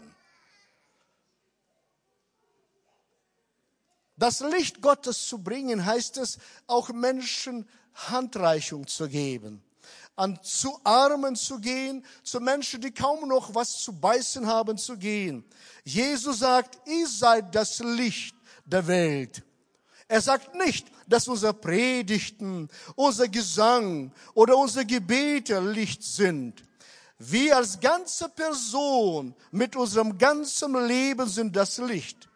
Das 4.18 4.39
Licht 4.39 4.82
Gottes 4.82 5.28
zu 5.28 5.38
bringen, 5.44 5.86
heißt 5.86 6.18
es, 6.18 6.39
auch 6.66 6.89
Menschen 6.89 7.70
Handreichung 7.94 8.88
zu 8.88 9.08
geben 9.08 9.63
an 10.19 10.38
zu 10.43 10.77
Armen 10.83 11.35
zu 11.35 11.59
gehen, 11.59 12.05
zu 12.23 12.39
Menschen, 12.41 12.81
die 12.81 12.91
kaum 12.91 13.27
noch 13.27 13.55
was 13.55 13.79
zu 13.79 13.93
beißen 13.93 14.45
haben, 14.45 14.77
zu 14.77 14.97
gehen. 14.97 15.45
Jesus 15.83 16.39
sagt, 16.39 16.77
ihr 16.88 17.07
seid 17.07 17.55
das 17.55 17.79
Licht 17.79 18.35
der 18.65 18.85
Welt. 18.85 19.43
Er 20.09 20.21
sagt 20.21 20.55
nicht, 20.55 20.88
dass 21.07 21.27
unsere 21.27 21.53
Predigten, 21.53 22.67
unser 22.95 23.27
Gesang 23.27 24.11
oder 24.33 24.57
unsere 24.57 24.85
Gebete 24.85 25.59
Licht 25.59 26.03
sind. 26.03 26.63
Wir 27.17 27.57
als 27.57 27.79
ganze 27.79 28.27
Person 28.27 29.35
mit 29.51 29.75
unserem 29.75 30.17
ganzen 30.17 30.88
Leben 30.88 31.29
sind 31.29 31.55
das 31.55 31.77
Licht. 31.77 32.27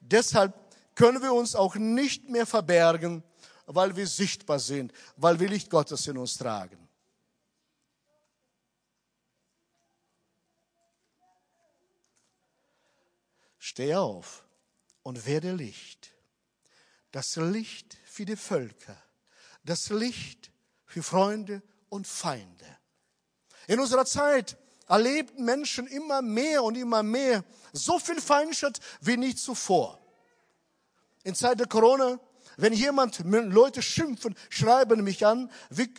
Deshalb 0.00 0.54
können 0.94 1.22
wir 1.22 1.32
uns 1.32 1.54
auch 1.54 1.76
nicht 1.76 2.28
mehr 2.28 2.46
verbergen, 2.46 3.22
weil 3.66 3.94
wir 3.94 4.06
sichtbar 4.06 4.58
sind, 4.58 4.92
weil 5.16 5.38
wir 5.38 5.48
Licht 5.48 5.70
Gottes 5.70 6.06
in 6.06 6.18
uns 6.18 6.36
tragen. 6.38 6.87
Steh 13.58 13.94
auf 13.94 14.44
und 15.02 15.26
werde 15.26 15.52
Licht. 15.52 16.10
Das 17.10 17.36
Licht 17.36 17.96
für 18.04 18.24
die 18.24 18.36
Völker. 18.36 18.96
Das 19.64 19.90
Licht 19.90 20.50
für 20.86 21.02
Freunde 21.02 21.62
und 21.88 22.06
Feinde. 22.06 22.66
In 23.66 23.80
unserer 23.80 24.06
Zeit 24.06 24.56
erleben 24.88 25.44
Menschen 25.44 25.86
immer 25.86 26.22
mehr 26.22 26.62
und 26.62 26.76
immer 26.76 27.02
mehr 27.02 27.44
so 27.72 27.98
viel 27.98 28.20
Feindschaft 28.20 28.80
wie 29.00 29.16
nie 29.16 29.34
zuvor. 29.34 30.00
In 31.24 31.34
Zeit 31.34 31.60
der 31.60 31.66
Corona, 31.66 32.18
wenn 32.56 32.72
jemand, 32.72 33.20
Leute 33.24 33.82
schimpfen, 33.82 34.34
schreiben 34.48 35.04
mich 35.04 35.24
an, 35.26 35.50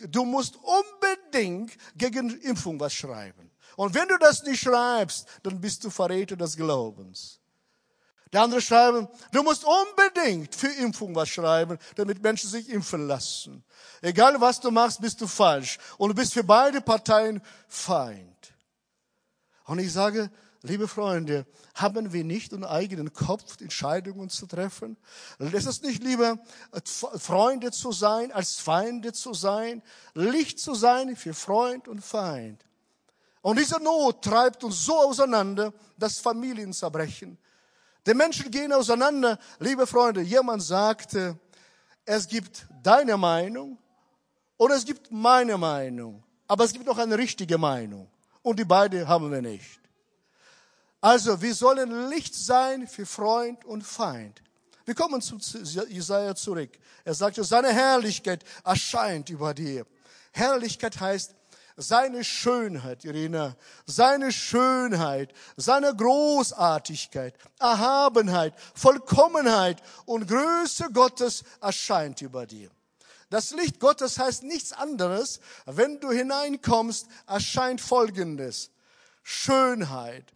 du 0.08 0.24
musst 0.24 0.56
unbedingt 0.56 1.72
gegen 1.96 2.40
Impfung 2.40 2.80
was 2.80 2.92
schreiben. 2.92 3.50
Und 3.76 3.94
wenn 3.94 4.08
du 4.08 4.18
das 4.18 4.42
nicht 4.42 4.60
schreibst, 4.60 5.26
dann 5.42 5.60
bist 5.60 5.84
du 5.84 5.90
Verräter 5.90 6.36
des 6.36 6.56
Glaubens. 6.56 7.39
Der 8.32 8.42
andere 8.42 8.60
schreiben, 8.60 9.08
du 9.32 9.42
musst 9.42 9.64
unbedingt 9.64 10.54
für 10.54 10.68
Impfung 10.68 11.14
was 11.14 11.28
schreiben, 11.28 11.78
damit 11.96 12.22
Menschen 12.22 12.48
sich 12.48 12.68
impfen 12.68 13.08
lassen. 13.08 13.64
Egal 14.02 14.40
was 14.40 14.60
du 14.60 14.70
machst, 14.70 15.00
bist 15.00 15.20
du 15.20 15.26
falsch. 15.26 15.78
Und 15.98 16.10
du 16.10 16.14
bist 16.14 16.34
für 16.34 16.44
beide 16.44 16.80
Parteien 16.80 17.42
Feind. 17.66 18.54
Und 19.64 19.80
ich 19.80 19.92
sage, 19.92 20.30
liebe 20.62 20.86
Freunde, 20.86 21.44
haben 21.74 22.12
wir 22.12 22.22
nicht 22.22 22.52
einen 22.52 22.64
eigenen 22.64 23.12
Kopf, 23.12 23.60
Entscheidungen 23.60 24.30
zu 24.30 24.46
treffen? 24.46 24.96
Ist 25.38 25.66
es 25.66 25.82
nicht 25.82 26.02
lieber, 26.02 26.38
Freunde 26.84 27.72
zu 27.72 27.90
sein, 27.90 28.30
als 28.30 28.60
Feinde 28.60 29.12
zu 29.12 29.34
sein? 29.34 29.82
Licht 30.14 30.60
zu 30.60 30.74
sein 30.74 31.16
für 31.16 31.34
Freund 31.34 31.88
und 31.88 32.00
Feind. 32.00 32.64
Und 33.42 33.58
diese 33.58 33.82
Not 33.82 34.22
treibt 34.22 34.62
uns 34.62 34.84
so 34.84 34.96
auseinander, 34.96 35.72
dass 35.96 36.18
Familien 36.18 36.72
zerbrechen, 36.72 37.38
die 38.10 38.14
Menschen 38.16 38.50
gehen 38.50 38.72
auseinander. 38.72 39.38
Liebe 39.60 39.86
Freunde, 39.86 40.20
jemand 40.22 40.64
sagte, 40.64 41.38
es 42.04 42.26
gibt 42.26 42.66
deine 42.82 43.16
Meinung 43.16 43.78
und 44.56 44.72
es 44.72 44.84
gibt 44.84 45.12
meine 45.12 45.56
Meinung. 45.56 46.24
Aber 46.48 46.64
es 46.64 46.72
gibt 46.72 46.86
noch 46.86 46.98
eine 46.98 47.16
richtige 47.16 47.56
Meinung. 47.56 48.10
Und 48.42 48.58
die 48.58 48.64
beide 48.64 49.06
haben 49.06 49.30
wir 49.30 49.40
nicht. 49.40 49.78
Also, 51.00 51.40
wir 51.40 51.54
sollen 51.54 52.10
Licht 52.10 52.34
sein 52.34 52.88
für 52.88 53.06
Freund 53.06 53.64
und 53.64 53.82
Feind. 53.82 54.42
Wir 54.84 54.96
kommen 54.96 55.22
zu 55.22 55.36
Jesaja 55.88 56.34
zurück. 56.34 56.70
Er 57.04 57.14
sagte, 57.14 57.44
seine 57.44 57.72
Herrlichkeit 57.72 58.42
erscheint 58.64 59.30
über 59.30 59.54
dir. 59.54 59.86
Herrlichkeit 60.32 60.98
heißt, 60.98 61.36
seine 61.80 62.24
Schönheit, 62.24 63.04
Irina, 63.04 63.56
seine 63.86 64.32
Schönheit, 64.32 65.32
seine 65.56 65.94
Großartigkeit, 65.96 67.34
Erhabenheit, 67.58 68.54
Vollkommenheit 68.74 69.82
und 70.04 70.28
Größe 70.28 70.90
Gottes 70.92 71.42
erscheint 71.60 72.20
über 72.20 72.46
dir. 72.46 72.70
Das 73.30 73.52
Licht 73.52 73.80
Gottes 73.80 74.18
heißt 74.18 74.42
nichts 74.42 74.72
anderes. 74.72 75.40
Wenn 75.64 76.00
du 76.00 76.10
hineinkommst, 76.10 77.06
erscheint 77.26 77.80
Folgendes. 77.80 78.70
Schönheit, 79.22 80.34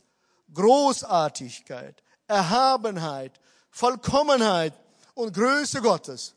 Großartigkeit, 0.55 2.03
Erhabenheit, 2.27 3.41
Vollkommenheit 3.71 4.73
und 5.15 5.35
Größe 5.35 5.83
Gottes. 5.83 6.35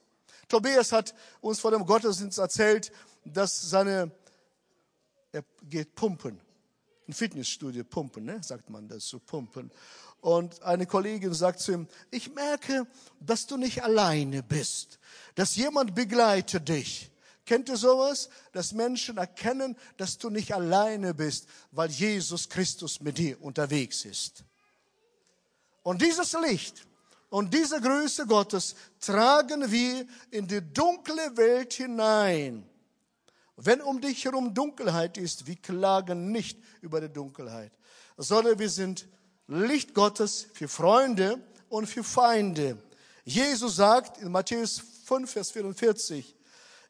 Tobias 0.50 0.92
hat 0.92 1.14
uns 1.40 1.60
vor 1.60 1.72
dem 1.72 1.86
Gottesdienst 1.86 2.40
erzählt, 2.40 2.92
dass 3.24 3.70
seine 3.70 4.12
er 5.38 5.44
geht 5.70 5.96
pumpen. 5.96 6.39
Ein 7.08 7.13
Fitnessstudio 7.13 7.84
pumpen, 7.84 8.25
ne? 8.25 8.41
sagt 8.44 8.70
man 8.70 8.89
so, 9.00 9.20
pumpen. 9.20 9.72
Und 10.20 10.62
eine 10.63 10.86
Kollegin 10.86 11.34
sagt 11.34 11.60
zu 11.60 11.72
ihm, 11.72 11.88
ich 12.12 12.34
merke, 12.34 12.86
dass 13.20 13.46
du 13.46 13.56
nicht 13.56 13.84
alleine 13.84 14.44
bist, 14.44 15.00
dass 15.36 15.56
jemand 15.56 15.96
begleitet 15.96 16.67
dich. 16.67 17.12
Kennt 17.46 17.70
ihr 17.70 17.77
sowas? 17.77 18.29
Dass 18.51 18.74
Menschen 18.74 19.17
erkennen, 19.17 19.77
dass 19.96 20.17
du 20.17 20.29
nicht 20.29 20.53
alleine 20.53 21.13
bist, 21.13 21.48
weil 21.72 21.89
Jesus 21.89 22.50
Christus 22.50 23.00
mit 23.00 23.17
dir 23.17 23.41
unterwegs 23.41 24.03
ist. 24.03 24.44
Und 25.82 26.01
dieses 26.01 26.34
Licht 26.34 26.86
und 27.29 27.53
diese 27.53 27.79
Größe 27.79 28.25
Gottes 28.25 28.75
tragen 29.00 29.72
wir 29.72 30.06
in 30.32 30.48
die 30.48 30.62
dunkle 30.74 31.38
Welt 31.38 31.74
hinein. 31.74 32.70
Wenn 33.58 33.82
um 33.82 34.00
dich 34.00 34.24
herum 34.24 34.54
Dunkelheit 34.54 35.18
ist, 35.18 35.48
wir 35.48 35.56
klagen 35.56 36.32
nicht 36.32 36.60
über 36.82 37.02
die 37.02 37.12
Dunkelheit, 37.12 37.72
sondern 38.16 38.60
wir 38.60 38.70
sind 38.70 39.08
Licht 39.48 39.96
Gottes 39.96 40.48
für 40.54 40.68
Freunde 40.68 41.42
und 41.68 41.88
für 41.88 42.04
Feinde. 42.04 42.78
Jesus 43.26 43.78
sagt 43.78 44.20
in 44.20 44.32
Matthäus 44.32 44.82
5, 45.06 45.32
Vers 45.32 45.52
44, 45.52 46.36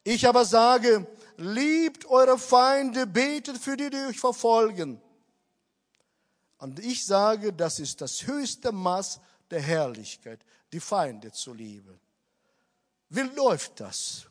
ich 0.04 0.28
aber 0.28 0.44
sage, 0.44 1.08
liebt 1.38 2.06
eure 2.06 2.38
Feinde, 2.38 3.08
betet 3.08 3.58
für 3.58 3.78
die, 3.78 3.90
die 3.90 3.98
euch 3.98 4.20
verfolgen. 4.20 5.02
Und 6.58 6.80
ich 6.80 7.06
sage, 7.06 7.54
das 7.54 7.80
ist 7.80 8.02
das 8.02 8.28
höchste 8.28 8.72
Maß 8.72 9.22
der 9.50 9.62
Herrlichkeit, 9.62 10.42
die 10.74 10.80
Feinde 10.80 11.32
zu 11.32 11.54
lieben. 11.54 12.00
Wie 13.10 13.22
läuft 13.22 13.80
das? 13.80 14.28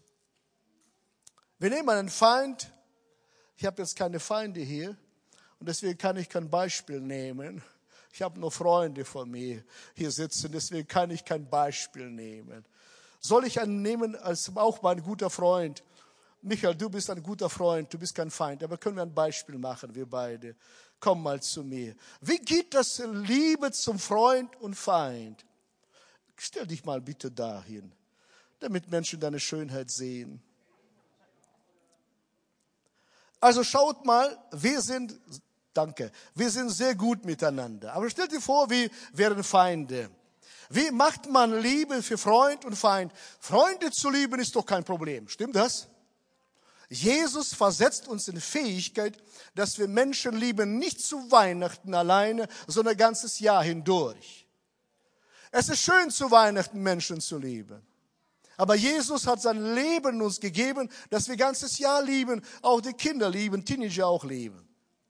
Wir 1.58 1.70
nehmen 1.70 1.88
einen 1.88 2.10
Feind, 2.10 2.70
ich 3.56 3.64
habe 3.64 3.80
jetzt 3.80 3.96
keine 3.96 4.20
Feinde 4.20 4.60
hier 4.60 4.90
und 5.58 5.68
deswegen 5.68 5.96
kann 5.96 6.18
ich 6.18 6.28
kein 6.28 6.50
Beispiel 6.50 7.00
nehmen. 7.00 7.62
Ich 8.12 8.20
habe 8.20 8.38
nur 8.38 8.52
Freunde 8.52 9.04
von 9.06 9.30
mir 9.30 9.64
hier 9.94 10.10
sitzen, 10.10 10.52
deswegen 10.52 10.86
kann 10.86 11.10
ich 11.10 11.24
kein 11.24 11.48
Beispiel 11.48 12.10
nehmen. 12.10 12.64
Soll 13.20 13.46
ich 13.46 13.60
einen 13.60 13.80
nehmen 13.80 14.16
als 14.16 14.54
auch 14.54 14.82
mein 14.82 15.02
guter 15.02 15.30
Freund? 15.30 15.82
Michael, 16.42 16.74
du 16.74 16.90
bist 16.90 17.08
ein 17.10 17.22
guter 17.22 17.48
Freund, 17.48 17.92
du 17.92 17.98
bist 17.98 18.14
kein 18.14 18.30
Feind, 18.30 18.62
aber 18.62 18.76
können 18.76 18.96
wir 18.96 19.02
ein 19.02 19.14
Beispiel 19.14 19.58
machen, 19.58 19.94
wir 19.94 20.06
beide? 20.08 20.54
Komm 21.00 21.22
mal 21.22 21.40
zu 21.42 21.64
mir. 21.64 21.94
Wie 22.20 22.38
geht 22.38 22.74
das 22.74 22.98
Liebe 22.98 23.72
zum 23.72 23.98
Freund 23.98 24.54
und 24.56 24.74
Feind? 24.74 25.44
Stell 26.36 26.66
dich 26.66 26.84
mal 26.84 27.00
bitte 27.00 27.30
dahin, 27.30 27.92
damit 28.60 28.90
Menschen 28.90 29.20
deine 29.20 29.40
Schönheit 29.40 29.90
sehen. 29.90 30.42
Also 33.40 33.62
schaut 33.62 34.04
mal, 34.04 34.36
wir 34.52 34.80
sind, 34.80 35.18
danke, 35.72 36.10
wir 36.34 36.50
sind 36.50 36.70
sehr 36.70 36.94
gut 36.94 37.24
miteinander. 37.24 37.92
Aber 37.92 38.08
stellt 38.10 38.32
dir 38.32 38.40
vor, 38.40 38.70
wir 38.70 38.90
wären 39.12 39.42
Feinde. 39.44 40.10
Wie 40.68 40.90
macht 40.90 41.30
man 41.30 41.60
Liebe 41.60 42.02
für 42.02 42.18
Freund 42.18 42.64
und 42.64 42.76
Feind? 42.76 43.12
Freunde 43.38 43.90
zu 43.90 44.10
lieben 44.10 44.40
ist 44.40 44.56
doch 44.56 44.66
kein 44.66 44.84
Problem. 44.84 45.28
Stimmt 45.28 45.54
das? 45.54 45.88
Jesus 46.88 47.52
versetzt 47.52 48.06
uns 48.08 48.28
in 48.28 48.40
Fähigkeit, 48.40 49.16
dass 49.54 49.78
wir 49.78 49.88
Menschen 49.88 50.36
lieben, 50.36 50.78
nicht 50.78 51.00
zu 51.00 51.30
Weihnachten 51.30 51.94
alleine, 51.94 52.48
sondern 52.66 52.96
ganzes 52.96 53.40
Jahr 53.40 53.62
hindurch. 53.62 54.46
Es 55.50 55.68
ist 55.68 55.80
schön, 55.80 56.10
zu 56.10 56.30
Weihnachten 56.30 56.82
Menschen 56.82 57.20
zu 57.20 57.38
lieben. 57.38 57.84
Aber 58.56 58.74
Jesus 58.74 59.26
hat 59.26 59.42
sein 59.42 59.74
Leben 59.74 60.20
uns 60.22 60.40
gegeben, 60.40 60.88
dass 61.10 61.28
wir 61.28 61.36
ganzes 61.36 61.78
Jahr 61.78 62.02
lieben, 62.02 62.42
auch 62.62 62.80
die 62.80 62.94
Kinder 62.94 63.28
lieben, 63.28 63.64
Teenager 63.64 64.06
auch 64.06 64.24
lieben. 64.24 64.66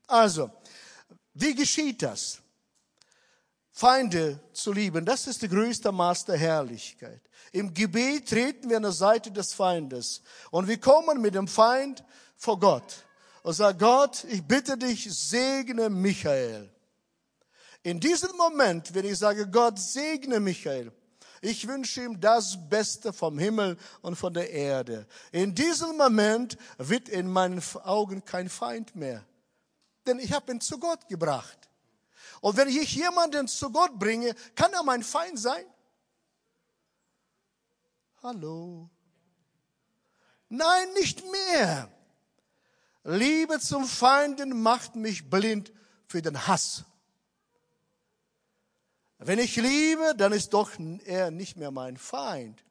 Also, 0.06 0.50
wie 1.34 1.54
geschieht 1.54 2.02
das? 2.02 2.40
Feinde 3.70 4.40
zu 4.54 4.72
lieben, 4.72 5.04
das 5.04 5.26
ist 5.26 5.42
die 5.42 5.48
größte 5.48 5.92
Maß 5.92 6.24
der 6.24 6.38
Herrlichkeit. 6.38 7.20
Im 7.52 7.74
Gebet 7.74 8.28
treten 8.28 8.70
wir 8.70 8.78
an 8.78 8.84
der 8.84 8.92
Seite 8.92 9.30
des 9.30 9.52
Feindes 9.52 10.22
und 10.50 10.66
wir 10.66 10.80
kommen 10.80 11.20
mit 11.20 11.34
dem 11.34 11.46
Feind 11.46 12.02
vor 12.36 12.58
Gott 12.58 13.04
und 13.42 13.52
sagen, 13.52 13.78
Gott, 13.78 14.24
ich 14.24 14.42
bitte 14.42 14.78
dich, 14.78 15.06
segne 15.14 15.90
Michael. 15.90 16.72
In 17.82 18.00
diesem 18.00 18.34
Moment, 18.36 18.94
wenn 18.94 19.04
ich 19.04 19.18
sage, 19.18 19.46
Gott, 19.46 19.78
segne 19.78 20.40
Michael, 20.40 20.90
ich 21.40 21.66
wünsche 21.68 22.02
ihm 22.02 22.20
das 22.20 22.68
Beste 22.68 23.12
vom 23.12 23.38
Himmel 23.38 23.76
und 24.02 24.16
von 24.16 24.32
der 24.32 24.50
Erde. 24.50 25.06
In 25.32 25.54
diesem 25.54 25.96
Moment 25.96 26.56
wird 26.78 27.08
in 27.08 27.30
meinen 27.30 27.62
Augen 27.84 28.24
kein 28.24 28.48
Feind 28.48 28.94
mehr. 28.96 29.24
Denn 30.06 30.18
ich 30.18 30.32
habe 30.32 30.52
ihn 30.52 30.60
zu 30.60 30.78
Gott 30.78 31.08
gebracht. 31.08 31.68
Und 32.40 32.56
wenn 32.56 32.68
ich 32.68 32.94
jemanden 32.94 33.48
zu 33.48 33.70
Gott 33.70 33.98
bringe, 33.98 34.34
kann 34.54 34.72
er 34.72 34.82
mein 34.82 35.02
Feind 35.02 35.38
sein? 35.38 35.64
Hallo? 38.22 38.88
Nein, 40.48 40.92
nicht 40.94 41.24
mehr. 41.30 41.90
Liebe 43.04 43.60
zum 43.60 43.84
Feinden 43.84 44.60
macht 44.62 44.96
mich 44.96 45.28
blind 45.28 45.72
für 46.06 46.22
den 46.22 46.46
Hass. 46.46 46.84
Wenn 49.18 49.38
ich 49.38 49.56
liebe, 49.56 50.14
dann 50.16 50.32
ist 50.32 50.52
doch 50.52 50.70
er 51.04 51.30
nicht 51.30 51.56
mehr 51.56 51.70
mein 51.70 51.96
Feind. 51.96 52.62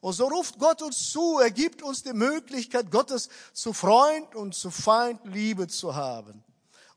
Und 0.00 0.12
so 0.12 0.28
ruft 0.28 0.58
Gott 0.58 0.80
uns 0.82 1.10
zu, 1.10 1.38
er 1.38 1.50
gibt 1.50 1.82
uns 1.82 2.02
die 2.02 2.12
Möglichkeit, 2.12 2.90
Gottes 2.90 3.28
zu 3.52 3.72
Freund 3.72 4.34
und 4.34 4.54
zu 4.54 4.70
Feind 4.70 5.20
Liebe 5.24 5.66
zu 5.66 5.94
haben. 5.94 6.44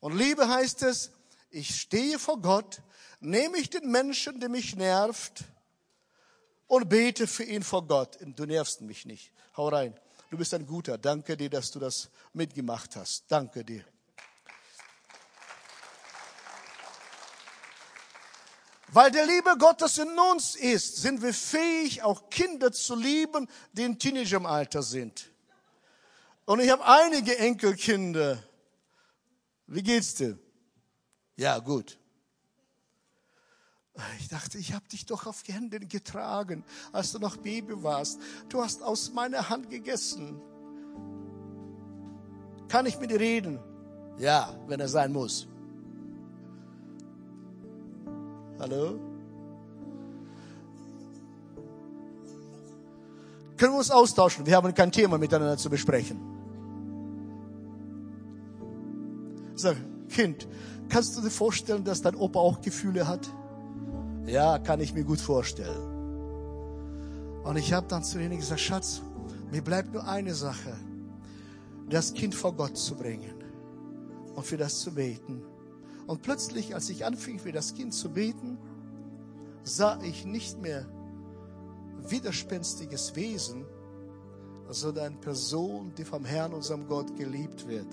Und 0.00 0.16
Liebe 0.16 0.48
heißt 0.48 0.82
es, 0.82 1.10
ich 1.50 1.80
stehe 1.80 2.18
vor 2.18 2.40
Gott, 2.40 2.80
nehme 3.20 3.58
ich 3.58 3.70
den 3.70 3.90
Menschen, 3.90 4.38
der 4.40 4.48
mich 4.48 4.76
nervt, 4.76 5.44
und 6.72 6.88
bete 6.88 7.26
für 7.26 7.44
ihn 7.44 7.62
vor 7.62 7.86
Gott. 7.86 8.16
Du 8.20 8.46
nervst 8.46 8.80
mich 8.80 9.04
nicht. 9.04 9.30
Hau 9.58 9.68
rein. 9.68 9.94
Du 10.30 10.38
bist 10.38 10.54
ein 10.54 10.66
guter. 10.66 10.96
Danke 10.96 11.36
dir, 11.36 11.50
dass 11.50 11.70
du 11.70 11.78
das 11.78 12.08
mitgemacht 12.32 12.96
hast. 12.96 13.24
Danke 13.28 13.62
dir. 13.62 13.84
Weil 18.92 19.10
der 19.10 19.24
Liebe 19.24 19.56
Gottes 19.58 19.96
in 19.96 20.18
uns 20.18 20.54
ist, 20.54 20.96
sind 20.96 21.22
wir 21.22 21.32
fähig, 21.32 22.02
auch 22.02 22.28
Kinder 22.28 22.70
zu 22.70 22.94
lieben, 22.94 23.48
die 23.72 23.84
in 23.84 23.98
Teenager 23.98 24.36
im 24.36 24.44
Alter 24.44 24.82
sind. 24.82 25.30
Und 26.44 26.60
ich 26.60 26.70
habe 26.70 26.84
einige 26.84 27.38
Enkelkinder. 27.38 28.42
Wie 29.66 29.82
geht's 29.82 30.14
dir? 30.14 30.38
Ja, 31.36 31.58
gut. 31.58 31.98
Ich 34.18 34.28
dachte, 34.28 34.58
ich 34.58 34.74
habe 34.74 34.86
dich 34.88 35.06
doch 35.06 35.26
auf 35.26 35.42
die 35.42 35.54
Hände 35.54 35.80
getragen, 35.80 36.62
als 36.92 37.12
du 37.12 37.18
noch 37.18 37.38
Baby 37.38 37.82
warst. 37.82 38.20
Du 38.50 38.62
hast 38.62 38.82
aus 38.82 39.10
meiner 39.12 39.48
Hand 39.48 39.70
gegessen. 39.70 40.38
Kann 42.68 42.84
ich 42.84 42.98
mit 42.98 43.10
dir 43.10 43.20
reden? 43.20 43.58
Ja, 44.18 44.54
wenn 44.66 44.80
er 44.80 44.88
sein 44.88 45.12
muss. 45.12 45.46
Hallo? 48.62 49.00
Können 53.56 53.72
wir 53.72 53.78
uns 53.78 53.90
austauschen? 53.90 54.46
Wir 54.46 54.54
haben 54.54 54.72
kein 54.72 54.92
Thema 54.92 55.18
miteinander 55.18 55.56
zu 55.56 55.68
besprechen. 55.68 56.20
Sag, 59.56 59.76
Kind, 60.10 60.46
kannst 60.88 61.16
du 61.16 61.22
dir 61.22 61.30
vorstellen, 61.30 61.82
dass 61.82 62.02
dein 62.02 62.14
Opa 62.14 62.38
auch 62.38 62.60
Gefühle 62.60 63.08
hat? 63.08 63.28
Ja, 64.26 64.60
kann 64.60 64.78
ich 64.78 64.94
mir 64.94 65.02
gut 65.02 65.20
vorstellen. 65.20 65.82
Und 67.42 67.56
ich 67.56 67.72
habe 67.72 67.88
dann 67.88 68.04
zu 68.04 68.20
ihnen 68.20 68.36
gesagt, 68.36 68.60
Schatz, 68.60 69.02
mir 69.50 69.62
bleibt 69.62 69.92
nur 69.92 70.06
eine 70.06 70.34
Sache, 70.34 70.76
das 71.90 72.14
Kind 72.14 72.36
vor 72.36 72.52
Gott 72.52 72.78
zu 72.78 72.94
bringen 72.94 73.42
und 74.36 74.46
für 74.46 74.56
das 74.56 74.78
zu 74.78 74.94
beten. 74.94 75.42
Und 76.12 76.20
plötzlich, 76.20 76.74
als 76.74 76.90
ich 76.90 77.06
anfing, 77.06 77.38
für 77.38 77.52
das 77.52 77.72
Kind 77.72 77.94
zu 77.94 78.10
beten, 78.10 78.58
sah 79.62 79.98
ich 80.02 80.26
nicht 80.26 80.60
mehr 80.60 80.84
widerspenstiges 82.06 83.16
Wesen, 83.16 83.64
sondern 84.68 85.06
eine 85.06 85.16
Person, 85.16 85.94
die 85.96 86.04
vom 86.04 86.26
Herrn, 86.26 86.52
unserem 86.52 86.86
Gott, 86.86 87.16
geliebt 87.16 87.66
wird. 87.66 87.86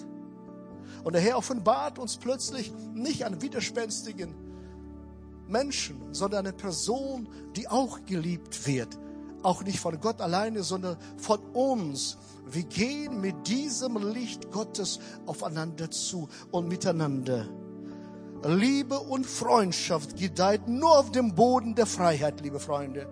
Und 1.05 1.13
der 1.13 1.21
Herr 1.21 1.37
offenbart 1.37 1.97
uns 1.97 2.17
plötzlich 2.17 2.73
nicht 2.93 3.23
an 3.23 3.41
widerspenstigen 3.41 4.35
Menschen, 5.47 6.13
sondern 6.13 6.45
eine 6.45 6.53
Person, 6.53 7.29
die 7.55 7.69
auch 7.69 8.03
geliebt 8.05 8.67
wird. 8.67 8.99
Auch 9.43 9.63
nicht 9.63 9.79
von 9.79 9.97
Gott 10.01 10.19
alleine, 10.19 10.63
sondern 10.63 10.97
von 11.15 11.39
uns. 11.53 12.17
Wir 12.51 12.63
gehen 12.63 13.21
mit 13.21 13.47
diesem 13.47 13.95
Licht 14.11 14.51
Gottes 14.51 14.99
aufeinander 15.25 15.89
zu 15.89 16.27
und 16.51 16.67
miteinander. 16.67 17.47
Liebe 18.43 18.99
und 18.99 19.25
Freundschaft 19.25 20.15
gedeiht 20.17 20.67
nur 20.67 20.97
auf 20.97 21.11
dem 21.11 21.35
Boden 21.35 21.75
der 21.75 21.85
Freiheit, 21.85 22.41
liebe 22.41 22.59
Freunde. 22.59 23.07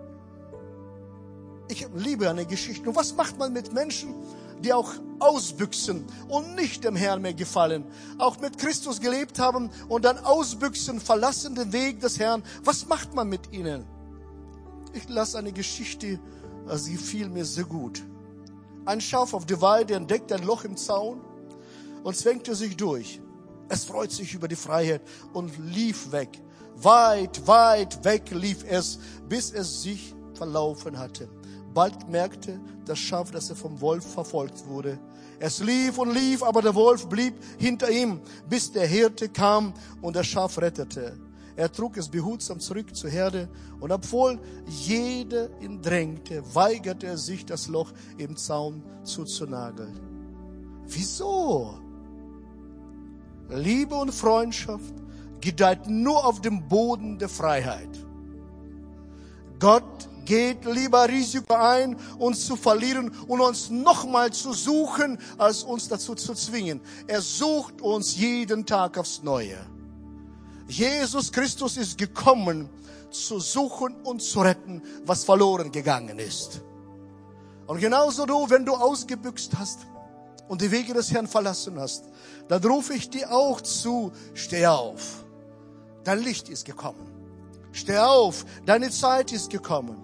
Ich 1.68 1.86
liebe 1.94 2.30
eine 2.30 2.46
Geschichte. 2.46 2.88
Und 2.88 2.96
was 2.96 3.14
macht 3.14 3.38
man 3.38 3.52
mit 3.52 3.74
Menschen, 3.74 4.14
die 4.62 4.72
auch 4.72 4.90
ausbüchsen 5.18 6.06
und 6.28 6.54
nicht 6.54 6.84
dem 6.84 6.96
Herrn 6.96 7.20
mehr 7.20 7.34
gefallen, 7.34 7.84
auch 8.16 8.40
mit 8.40 8.56
Christus 8.58 9.00
gelebt 9.00 9.38
haben 9.38 9.70
und 9.88 10.04
dann 10.04 10.18
ausbüchsen, 10.18 10.98
verlassen 10.98 11.54
den 11.54 11.72
Weg 11.72 12.00
des 12.00 12.18
Herrn. 12.18 12.42
Was 12.64 12.86
macht 12.88 13.14
man 13.14 13.28
mit 13.28 13.52
ihnen? 13.52 13.84
Ich 14.94 15.08
lasse 15.08 15.38
eine 15.38 15.52
Geschichte, 15.52 16.18
sie 16.74 16.96
fiel 16.96 17.28
mir 17.28 17.44
sehr 17.44 17.64
gut. 17.64 18.02
Ein 18.86 19.02
Schaf 19.02 19.34
auf 19.34 19.44
der 19.44 19.60
Weide 19.60 19.94
entdeckt 19.94 20.32
ein 20.32 20.42
Loch 20.42 20.64
im 20.64 20.78
Zaun 20.78 21.20
und 22.02 22.16
zwängte 22.16 22.54
sich 22.54 22.76
durch. 22.78 23.20
Es 23.68 23.84
freut 23.84 24.10
sich 24.10 24.34
über 24.34 24.48
die 24.48 24.56
Freiheit 24.56 25.02
und 25.32 25.52
lief 25.58 26.10
weg. 26.12 26.40
Weit, 26.76 27.46
weit 27.46 28.04
weg 28.04 28.30
lief 28.30 28.64
es, 28.68 28.98
bis 29.28 29.50
es 29.52 29.82
sich 29.82 30.14
verlaufen 30.34 30.98
hatte. 30.98 31.28
Bald 31.74 32.08
merkte 32.08 32.60
das 32.86 32.98
Schaf, 32.98 33.30
dass 33.30 33.50
er 33.50 33.56
vom 33.56 33.80
Wolf 33.80 34.04
verfolgt 34.04 34.66
wurde. 34.66 34.98
Es 35.38 35.60
lief 35.60 35.98
und 35.98 36.12
lief, 36.12 36.42
aber 36.42 36.62
der 36.62 36.74
Wolf 36.74 37.08
blieb 37.08 37.34
hinter 37.58 37.90
ihm, 37.90 38.20
bis 38.48 38.72
der 38.72 38.86
Hirte 38.86 39.28
kam 39.28 39.74
und 40.00 40.16
das 40.16 40.26
Schaf 40.26 40.58
rettete. 40.58 41.16
Er 41.54 41.70
trug 41.70 41.96
es 41.96 42.08
behutsam 42.08 42.60
zurück 42.60 42.94
zur 42.94 43.10
Herde 43.10 43.48
und 43.80 43.90
obwohl 43.90 44.38
jeder 44.66 45.50
ihn 45.60 45.82
drängte, 45.82 46.42
weigerte 46.54 47.06
er 47.06 47.18
sich, 47.18 47.44
das 47.44 47.66
Loch 47.66 47.92
im 48.16 48.36
Zaun 48.36 48.82
zuzunageln. 49.02 49.98
Wieso? 50.86 51.87
Liebe 53.48 53.94
und 53.94 54.12
Freundschaft 54.12 54.94
gedeiht 55.40 55.86
nur 55.86 56.24
auf 56.24 56.40
dem 56.40 56.68
Boden 56.68 57.18
der 57.18 57.28
Freiheit. 57.28 57.88
Gott 59.58 60.08
geht 60.24 60.66
lieber 60.66 61.08
Risiko 61.08 61.54
ein, 61.54 61.96
uns 62.18 62.44
zu 62.44 62.56
verlieren 62.56 63.10
und 63.26 63.40
uns 63.40 63.70
nochmal 63.70 64.30
zu 64.30 64.52
suchen, 64.52 65.18
als 65.38 65.62
uns 65.62 65.88
dazu 65.88 66.14
zu 66.14 66.34
zwingen. 66.34 66.80
Er 67.06 67.22
sucht 67.22 67.80
uns 67.80 68.16
jeden 68.16 68.66
Tag 68.66 68.98
aufs 68.98 69.22
Neue. 69.22 69.56
Jesus 70.68 71.32
Christus 71.32 71.78
ist 71.78 71.96
gekommen, 71.96 72.68
zu 73.10 73.40
suchen 73.40 73.94
und 74.04 74.20
zu 74.20 74.40
retten, 74.40 74.82
was 75.06 75.24
verloren 75.24 75.72
gegangen 75.72 76.18
ist. 76.18 76.60
Und 77.66 77.80
genauso 77.80 78.26
du, 78.26 78.50
wenn 78.50 78.66
du 78.66 78.74
ausgebüxt 78.74 79.58
hast 79.58 79.86
und 80.48 80.62
die 80.62 80.70
Wege 80.70 80.94
des 80.94 81.12
Herrn 81.12 81.26
verlassen 81.26 81.78
hast, 81.78 82.04
dann 82.48 82.62
rufe 82.64 82.94
ich 82.94 83.10
dir 83.10 83.30
auch 83.30 83.60
zu, 83.60 84.12
steh 84.34 84.66
auf. 84.66 85.24
Dein 86.04 86.20
Licht 86.20 86.48
ist 86.48 86.64
gekommen. 86.64 87.06
Steh 87.72 87.98
auf, 87.98 88.44
deine 88.64 88.90
Zeit 88.90 89.32
ist 89.32 89.50
gekommen. 89.50 89.98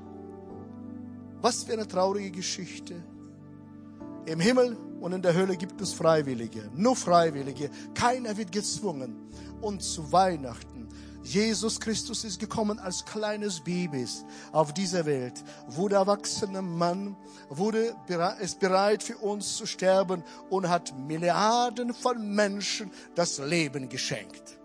Was 1.40 1.64
für 1.64 1.72
eine 1.72 1.88
traurige 1.88 2.30
Geschichte. 2.30 3.02
Im 4.26 4.40
Himmel 4.40 4.76
und 5.00 5.12
in 5.12 5.22
der 5.22 5.35
Hölle 5.35 5.57
gibt 5.57 5.80
es 5.80 5.92
Freiwillige, 5.92 6.70
nur 6.74 6.96
Freiwillige. 6.96 7.70
Keiner 7.94 8.37
wird 8.37 8.52
gezwungen. 8.52 9.20
Und 9.61 9.83
zu 9.83 10.12
Weihnachten 10.12 10.74
Jesus 11.25 11.81
Christus 11.81 12.23
ist 12.23 12.39
gekommen 12.39 12.79
als 12.79 13.07
kleines 13.07 13.61
Baby 13.61 14.07
auf 14.53 14.75
dieser 14.75 15.07
Welt, 15.07 15.43
wurde 15.69 15.97
erwachsener 15.97 16.61
Mann, 16.61 17.17
wurde 17.49 17.97
ist 18.41 18.61
bereit 18.61 19.03
für 19.03 19.17
uns 19.17 19.57
zu 19.57 19.65
sterben 19.65 20.23
und 20.51 20.69
hat 20.69 20.97
Milliarden 20.99 21.95
von 21.95 22.35
Menschen 22.35 22.91
das 23.15 23.39
Leben 23.39 23.89
geschenkt. 23.89 24.59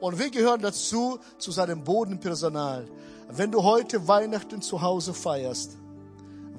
Und 0.00 0.18
wir 0.18 0.30
gehören 0.30 0.62
dazu, 0.62 1.18
zu 1.36 1.52
seinem 1.52 1.84
Bodenpersonal. 1.84 2.88
Wenn 3.28 3.52
du 3.52 3.62
heute 3.62 4.08
Weihnachten 4.08 4.62
zu 4.62 4.80
Hause 4.80 5.12
feierst, 5.12 5.76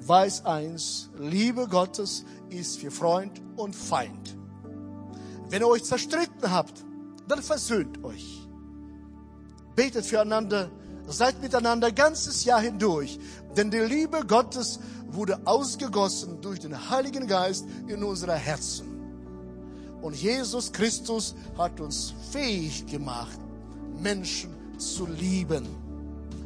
weiß 0.06 0.44
eins, 0.44 1.10
Liebe 1.18 1.66
Gottes 1.66 2.24
ist 2.48 2.78
für 2.78 2.92
Freund 2.92 3.42
und 3.56 3.74
Feind. 3.74 4.36
Wenn 5.48 5.62
ihr 5.62 5.68
euch 5.68 5.82
zerstritten 5.82 6.50
habt, 6.50 6.84
dann 7.26 7.42
versöhnt 7.42 8.04
euch 8.04 8.45
betet 9.76 10.06
füreinander, 10.06 10.70
seid 11.06 11.40
miteinander 11.40 11.92
ganzes 11.92 12.44
Jahr 12.44 12.60
hindurch. 12.60 13.20
Denn 13.56 13.70
die 13.70 13.78
Liebe 13.78 14.26
Gottes 14.26 14.80
wurde 15.08 15.38
ausgegossen 15.44 16.40
durch 16.40 16.58
den 16.58 16.90
Heiligen 16.90 17.26
Geist 17.26 17.66
in 17.86 18.02
unsere 18.02 18.34
Herzen. 18.34 18.86
Und 20.02 20.14
Jesus 20.16 20.72
Christus 20.72 21.34
hat 21.56 21.80
uns 21.80 22.12
fähig 22.32 22.86
gemacht, 22.86 23.38
Menschen 24.02 24.50
zu 24.78 25.06
lieben. 25.06 25.66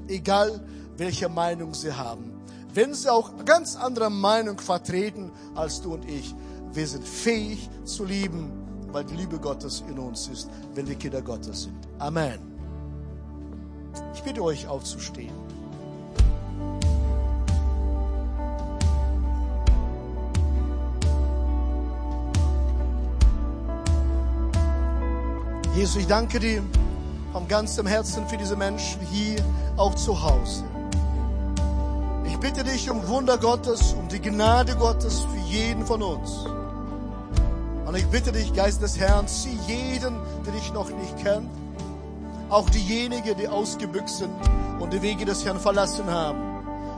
Egal 0.08 0.60
welche 0.96 1.28
Meinung 1.28 1.74
sie 1.74 1.92
haben. 1.92 2.32
Wenn 2.72 2.94
sie 2.94 3.10
auch 3.10 3.44
ganz 3.44 3.74
andere 3.74 4.10
Meinung 4.10 4.58
vertreten 4.58 5.30
als 5.54 5.80
du 5.80 5.94
und 5.94 6.08
ich. 6.08 6.34
Wir 6.72 6.86
sind 6.86 7.04
fähig 7.04 7.68
zu 7.84 8.04
lieben, 8.04 8.52
weil 8.92 9.04
die 9.04 9.16
Liebe 9.16 9.38
Gottes 9.38 9.82
in 9.88 9.98
uns 9.98 10.28
ist, 10.28 10.48
wenn 10.74 10.86
wir 10.86 10.94
Kinder 10.94 11.22
Gottes 11.22 11.62
sind. 11.62 11.76
Amen. 11.98 12.49
Ich 14.14 14.22
bitte 14.22 14.42
euch 14.42 14.66
aufzustehen. 14.66 15.32
Jesus, 25.74 25.96
ich 25.96 26.06
danke 26.06 26.40
dir 26.40 26.62
von 27.32 27.48
ganzem 27.48 27.86
Herzen 27.86 28.26
für 28.26 28.36
diese 28.36 28.56
Menschen 28.56 29.00
hier 29.10 29.42
auch 29.76 29.94
zu 29.94 30.20
Hause. 30.20 30.64
Ich 32.26 32.36
bitte 32.38 32.64
dich 32.64 32.90
um 32.90 33.06
Wunder 33.08 33.38
Gottes, 33.38 33.94
um 33.94 34.08
die 34.08 34.20
Gnade 34.20 34.76
Gottes 34.76 35.20
für 35.20 35.38
jeden 35.48 35.86
von 35.86 36.02
uns. 36.02 36.44
Und 37.86 37.96
ich 37.96 38.06
bitte 38.08 38.32
dich, 38.32 38.52
Geist 38.52 38.82
des 38.82 38.98
Herrn, 38.98 39.26
zieh 39.26 39.58
jeden, 39.66 40.16
der 40.44 40.52
dich 40.52 40.72
noch 40.72 40.90
nicht 40.90 41.16
kennt, 41.22 41.48
auch 42.50 42.68
diejenigen, 42.68 43.36
die 43.36 43.48
ausgebüxt 43.48 44.18
sind 44.18 44.32
und 44.80 44.92
die 44.92 45.00
Wege 45.02 45.24
des 45.24 45.44
Herrn 45.44 45.58
verlassen 45.58 46.10
haben. 46.10 46.38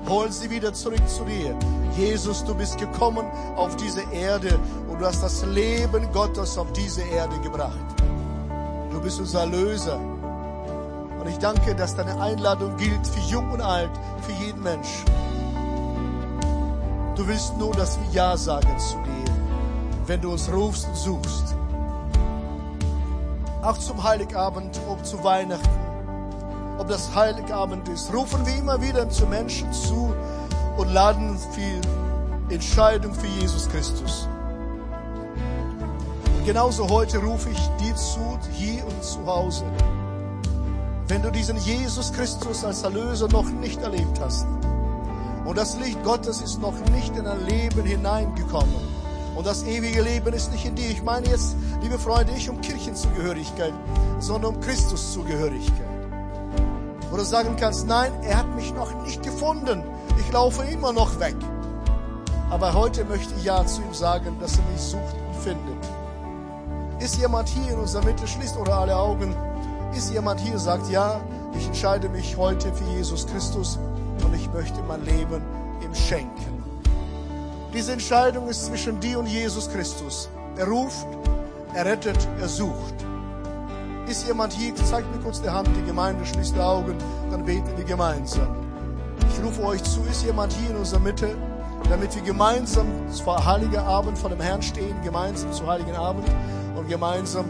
Hol 0.09 0.33
sie 0.33 0.51
wieder 0.51 0.73
zurück 0.73 1.07
zu 1.09 1.25
dir. 1.25 1.57
Jesus, 1.97 2.43
du 2.45 2.55
bist 2.55 2.79
gekommen 2.79 3.27
auf 3.55 3.77
diese 3.77 4.03
Erde 4.13 4.59
und 4.89 5.01
du 5.01 5.07
hast 5.07 5.23
das 5.23 5.45
Leben 5.47 6.11
Gottes 6.13 6.59
auf 6.59 6.73
diese 6.73 7.03
Erde 7.03 7.39
gebracht. 7.41 7.79
Du 8.91 9.01
bist 9.01 9.21
unser 9.21 9.41
Erlöser. 9.41 9.99
Und 11.21 11.29
ich 11.29 11.39
danke, 11.39 11.75
dass 11.75 11.95
deine 11.95 12.21
Einladung 12.21 12.77
gilt 12.77 13.07
für 13.07 13.21
jung 13.31 13.53
und 13.53 13.61
alt, 13.61 13.91
für 14.23 14.33
jeden 14.45 14.63
Menschen. 14.63 15.05
Du 17.15 17.29
willst 17.29 17.57
nur, 17.59 17.73
dass 17.75 17.99
wir 18.01 18.11
Ja 18.11 18.37
sagen 18.37 18.77
zu 18.79 18.97
dir, 18.97 19.33
wenn 20.07 20.21
du 20.21 20.33
uns 20.33 20.51
rufst 20.51 20.89
und 20.89 20.97
suchst 20.97 21.55
auch 23.63 23.79
zum 23.79 24.03
Heiligabend, 24.03 24.81
ob 24.89 25.05
zu 25.05 25.23
Weihnachten, 25.23 25.69
ob 26.79 26.89
das 26.89 27.15
Heiligabend 27.15 27.89
ist, 27.89 28.13
rufen 28.13 28.45
wir 28.45 28.57
immer 28.57 28.81
wieder 28.83 29.09
zu 29.09 29.27
Menschen 29.27 29.73
zu 29.73 30.13
und 30.77 30.93
laden 30.93 31.39
für 31.39 32.53
Entscheidung 32.53 33.15
für 33.15 33.29
Jesus 33.41 33.69
Christus. 33.69 34.29
Und 36.37 36.45
genauso 36.45 36.89
heute 36.89 37.19
rufe 37.19 37.51
ich 37.51 37.67
dir 37.81 37.95
zu, 37.95 38.39
hier 38.53 38.85
und 38.85 39.03
zu 39.03 39.25
Hause. 39.27 39.65
Wenn 41.07 41.23
du 41.23 41.31
diesen 41.31 41.57
Jesus 41.59 42.13
Christus 42.13 42.65
als 42.65 42.83
Erlöser 42.83 43.29
noch 43.29 43.49
nicht 43.49 43.81
erlebt 43.81 44.19
hast 44.21 44.47
und 45.45 45.57
das 45.57 45.77
Licht 45.79 46.03
Gottes 46.03 46.41
ist 46.41 46.61
noch 46.61 46.75
nicht 46.91 47.17
in 47.17 47.25
dein 47.25 47.47
Leben 47.47 47.85
hineingekommen, 47.85 48.92
und 49.43 49.47
das 49.49 49.65
ewige 49.65 50.03
Leben 50.03 50.33
ist 50.35 50.53
nicht 50.53 50.65
in 50.65 50.77
dir. 50.77 50.89
Ich 50.89 51.03
meine 51.03 51.27
jetzt, 51.27 51.57
liebe 51.81 51.99
Freunde, 51.99 52.33
nicht 52.33 52.49
um 52.49 52.61
Kirchenzugehörigkeit, 52.61 53.73
sondern 54.21 54.55
um 54.55 54.61
Christuszugehörigkeit. 54.61 55.91
Wo 57.11 57.17
du 57.17 57.25
sagen 57.25 57.57
kannst, 57.59 57.89
nein, 57.89 58.13
er 58.23 58.39
hat 58.39 58.55
mich 58.55 58.73
noch 58.73 59.03
nicht 59.03 59.21
gefunden. 59.21 59.83
Ich 60.21 60.31
laufe 60.31 60.63
immer 60.63 60.93
noch 60.93 61.19
weg. 61.19 61.35
Aber 62.51 62.73
heute 62.73 63.05
möchte 63.05 63.35
ich 63.37 63.43
ja 63.43 63.67
zu 63.67 63.83
ihm 63.83 63.93
sagen, 63.93 64.37
dass 64.39 64.59
er 64.59 64.65
mich 64.71 64.81
sucht 64.81 65.17
und 65.27 65.43
findet. 65.43 65.89
Ist 67.01 67.17
jemand 67.17 67.49
hier 67.49 67.73
in 67.73 67.81
unserer 67.81 68.05
Mitte, 68.05 68.29
schließt 68.29 68.57
oder 68.57 68.77
alle 68.77 68.97
Augen, 68.97 69.35
ist 69.93 70.13
jemand 70.13 70.39
hier, 70.39 70.57
sagt, 70.57 70.89
ja, 70.89 71.21
ich 71.59 71.67
entscheide 71.67 72.09
mich 72.09 72.37
heute 72.37 72.73
für 72.73 72.85
Jesus 72.97 73.27
Christus 73.27 73.77
und 74.25 74.37
ich 74.37 74.49
möchte 74.53 74.81
mein 74.85 75.05
Leben 75.05 75.43
ihm 75.83 75.95
schenken. 75.97 76.62
Diese 77.73 77.93
Entscheidung 77.93 78.49
ist 78.49 78.67
zwischen 78.67 79.01
dir 79.01 79.19
und 79.19 79.27
Jesus 79.27 79.71
Christus. 79.71 80.29
Er 80.57 80.69
ruft, 80.69 81.07
er 81.75 81.87
rettet, 81.87 82.29
er 82.39 82.49
sucht. 82.49 82.95
Ist 84.07 84.27
jemand 84.27 84.53
hier? 84.53 84.75
Zeigt 84.75 85.11
mir 85.11 85.23
kurz 85.23 85.41
die 85.41 85.49
Hand, 85.49 85.69
die 85.75 85.87
Gemeinde, 85.87 86.27
schließt 86.27 86.55
die 86.55 86.61
Augen, 86.61 86.99
dann 87.31 87.47
beten 87.47 87.71
wir 87.75 87.85
gemeinsam. 87.85 88.55
Ich 89.31 89.43
rufe 89.43 89.63
euch 89.65 89.83
zu, 89.85 90.03
ist 90.03 90.23
jemand 90.23 90.53
hier 90.53 90.69
in 90.69 90.77
unserer 90.77 91.01
Mitte, 91.01 91.35
damit 91.89 92.15
wir 92.15 92.23
gemeinsam 92.23 92.87
zum 93.11 93.43
Heiligen 93.43 93.79
Abend 93.79 94.19
vor 94.19 94.29
dem 94.29 94.41
Herrn 94.41 94.61
stehen, 94.61 94.95
gemeinsam 95.03 95.51
zum 95.53 95.67
Heiligen 95.67 95.97
Abend 95.97 96.29
und 96.77 96.89
gemeinsam 96.89 97.47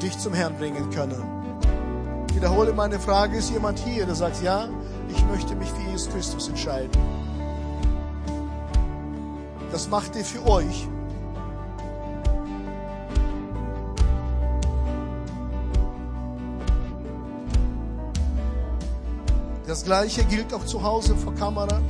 dich 0.00 0.16
zum 0.18 0.34
Herrn 0.34 0.54
bringen 0.56 0.88
können. 0.90 1.20
Ich 2.28 2.36
wiederhole 2.36 2.72
meine 2.72 3.00
Frage, 3.00 3.38
ist 3.38 3.50
jemand 3.50 3.80
hier, 3.80 4.06
der 4.06 4.14
sagt, 4.14 4.40
ja, 4.40 4.68
ich 5.08 5.24
möchte 5.26 5.56
mich 5.56 5.68
für 5.70 5.90
Jesus 5.90 6.08
Christus 6.10 6.48
entscheiden. 6.48 6.92
Das 9.70 9.88
macht 9.88 10.16
ihr 10.16 10.24
für 10.24 10.46
euch. 10.46 10.88
Das 19.66 19.84
gleiche 19.84 20.24
gilt 20.24 20.54
auch 20.54 20.64
zu 20.64 20.82
Hause 20.82 21.14
vor 21.14 21.34
Kamera. 21.34 21.80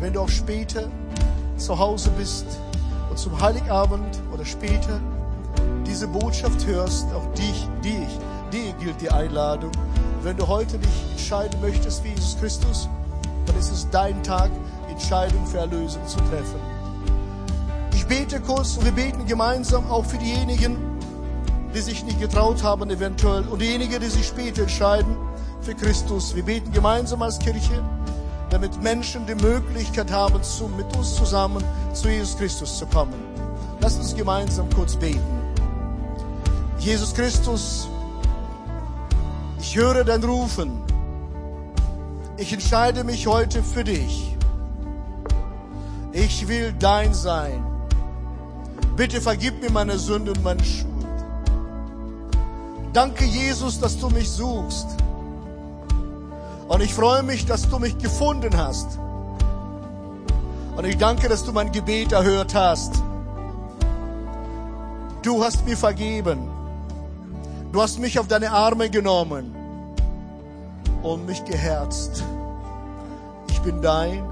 Wenn 0.00 0.12
du 0.12 0.20
auch 0.20 0.28
später 0.28 0.90
zu 1.56 1.78
Hause 1.78 2.10
bist 2.18 2.44
und 3.08 3.18
zum 3.18 3.40
Heiligabend 3.40 4.20
oder 4.32 4.44
später 4.44 5.00
diese 5.86 6.08
Botschaft 6.08 6.66
hörst, 6.66 7.06
auch 7.14 7.32
dich, 7.34 7.68
dich, 7.84 8.18
dir 8.52 8.72
gilt 8.80 9.00
die 9.00 9.10
Einladung. 9.10 9.70
Wenn 10.22 10.36
du 10.36 10.48
heute 10.48 10.76
dich 10.78 11.10
entscheiden 11.12 11.60
möchtest 11.60 12.02
wie 12.02 12.08
Jesus 12.08 12.36
Christus, 12.40 12.88
dann 13.46 13.56
ist 13.58 13.70
es 13.70 13.88
dein 13.90 14.20
Tag, 14.24 14.50
Entscheidung 14.90 15.46
für 15.46 15.58
Erlösung 15.58 16.04
zu 16.08 16.16
treffen. 16.16 16.73
Ich 18.06 18.08
bete 18.08 18.38
kurz 18.38 18.76
und 18.76 18.84
wir 18.84 18.92
beten 18.92 19.24
gemeinsam 19.24 19.90
auch 19.90 20.04
für 20.04 20.18
diejenigen, 20.18 20.76
die 21.74 21.80
sich 21.80 22.04
nicht 22.04 22.20
getraut 22.20 22.62
haben 22.62 22.90
eventuell 22.90 23.48
und 23.48 23.62
diejenigen, 23.62 23.98
die 23.98 24.08
sich 24.08 24.26
später 24.26 24.64
entscheiden 24.64 25.16
für 25.62 25.74
Christus. 25.74 26.34
Wir 26.34 26.42
beten 26.42 26.70
gemeinsam 26.70 27.22
als 27.22 27.38
Kirche, 27.38 27.82
damit 28.50 28.82
Menschen 28.82 29.26
die 29.26 29.34
Möglichkeit 29.34 30.12
haben, 30.12 30.38
mit 30.76 30.96
uns 30.98 31.14
zusammen 31.14 31.64
zu 31.94 32.10
Jesus 32.10 32.36
Christus 32.36 32.76
zu 32.76 32.84
kommen. 32.84 33.14
Lass 33.80 33.96
uns 33.96 34.14
gemeinsam 34.14 34.68
kurz 34.74 34.96
beten. 34.96 35.24
Jesus 36.78 37.14
Christus, 37.14 37.88
ich 39.58 39.74
höre 39.76 40.04
dein 40.04 40.22
Rufen. 40.22 40.82
ich 42.36 42.52
entscheide 42.52 43.02
mich 43.02 43.26
heute 43.26 43.62
für 43.62 43.82
dich. 43.82 44.36
Ich 46.12 46.46
will 46.46 46.74
dein 46.78 47.14
sein. 47.14 47.73
Bitte 48.96 49.20
vergib 49.20 49.60
mir 49.60 49.70
meine 49.70 49.98
Sünde 49.98 50.32
und 50.32 50.42
meine 50.44 50.64
Schuld. 50.64 50.92
Danke, 52.92 53.24
Jesus, 53.24 53.80
dass 53.80 53.98
du 53.98 54.08
mich 54.08 54.30
suchst. 54.30 54.86
Und 56.68 56.80
ich 56.80 56.94
freue 56.94 57.24
mich, 57.24 57.44
dass 57.44 57.68
du 57.68 57.78
mich 57.78 57.98
gefunden 57.98 58.56
hast. 58.56 58.98
Und 60.76 60.84
ich 60.84 60.96
danke, 60.96 61.28
dass 61.28 61.44
du 61.44 61.52
mein 61.52 61.72
Gebet 61.72 62.12
erhört 62.12 62.54
hast. 62.54 63.02
Du 65.22 65.42
hast 65.42 65.66
mir 65.66 65.76
vergeben. 65.76 66.48
Du 67.72 67.82
hast 67.82 67.98
mich 67.98 68.18
auf 68.18 68.28
deine 68.28 68.52
Arme 68.52 68.90
genommen 68.90 69.54
und 71.02 71.26
mich 71.26 71.44
geherzt. 71.44 72.22
Ich 73.48 73.60
bin 73.60 73.82
dein 73.82 74.22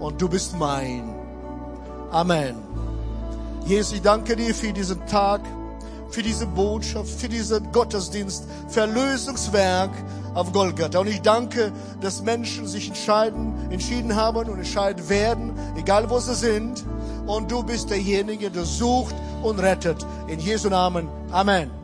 und 0.00 0.20
du 0.20 0.28
bist 0.28 0.56
mein. 0.58 1.14
Amen. 2.10 2.56
Jesus, 3.66 3.92
ich 3.92 4.02
danke 4.02 4.36
dir 4.36 4.54
für 4.54 4.72
diesen 4.72 5.04
Tag, 5.06 5.40
für 6.10 6.22
diese 6.22 6.46
Botschaft, 6.46 7.08
für 7.08 7.28
diesen 7.28 7.70
Gottesdienst, 7.72 8.44
für 8.68 8.80
Erlösungswerk 8.80 9.90
auf 10.34 10.52
Golgatha. 10.52 10.98
Und 10.98 11.08
ich 11.08 11.20
danke, 11.20 11.72
dass 12.00 12.22
Menschen 12.22 12.66
sich 12.66 12.88
entscheiden, 12.88 13.52
entschieden 13.70 14.14
haben 14.16 14.48
und 14.48 14.58
entscheiden 14.58 15.08
werden, 15.08 15.52
egal 15.76 16.08
wo 16.08 16.18
sie 16.18 16.34
sind. 16.34 16.84
Und 17.26 17.50
du 17.50 17.62
bist 17.62 17.90
derjenige, 17.90 18.50
der 18.50 18.64
sucht 18.64 19.14
und 19.42 19.58
rettet. 19.58 20.04
In 20.28 20.38
Jesu 20.38 20.68
Namen. 20.68 21.08
Amen. 21.30 21.77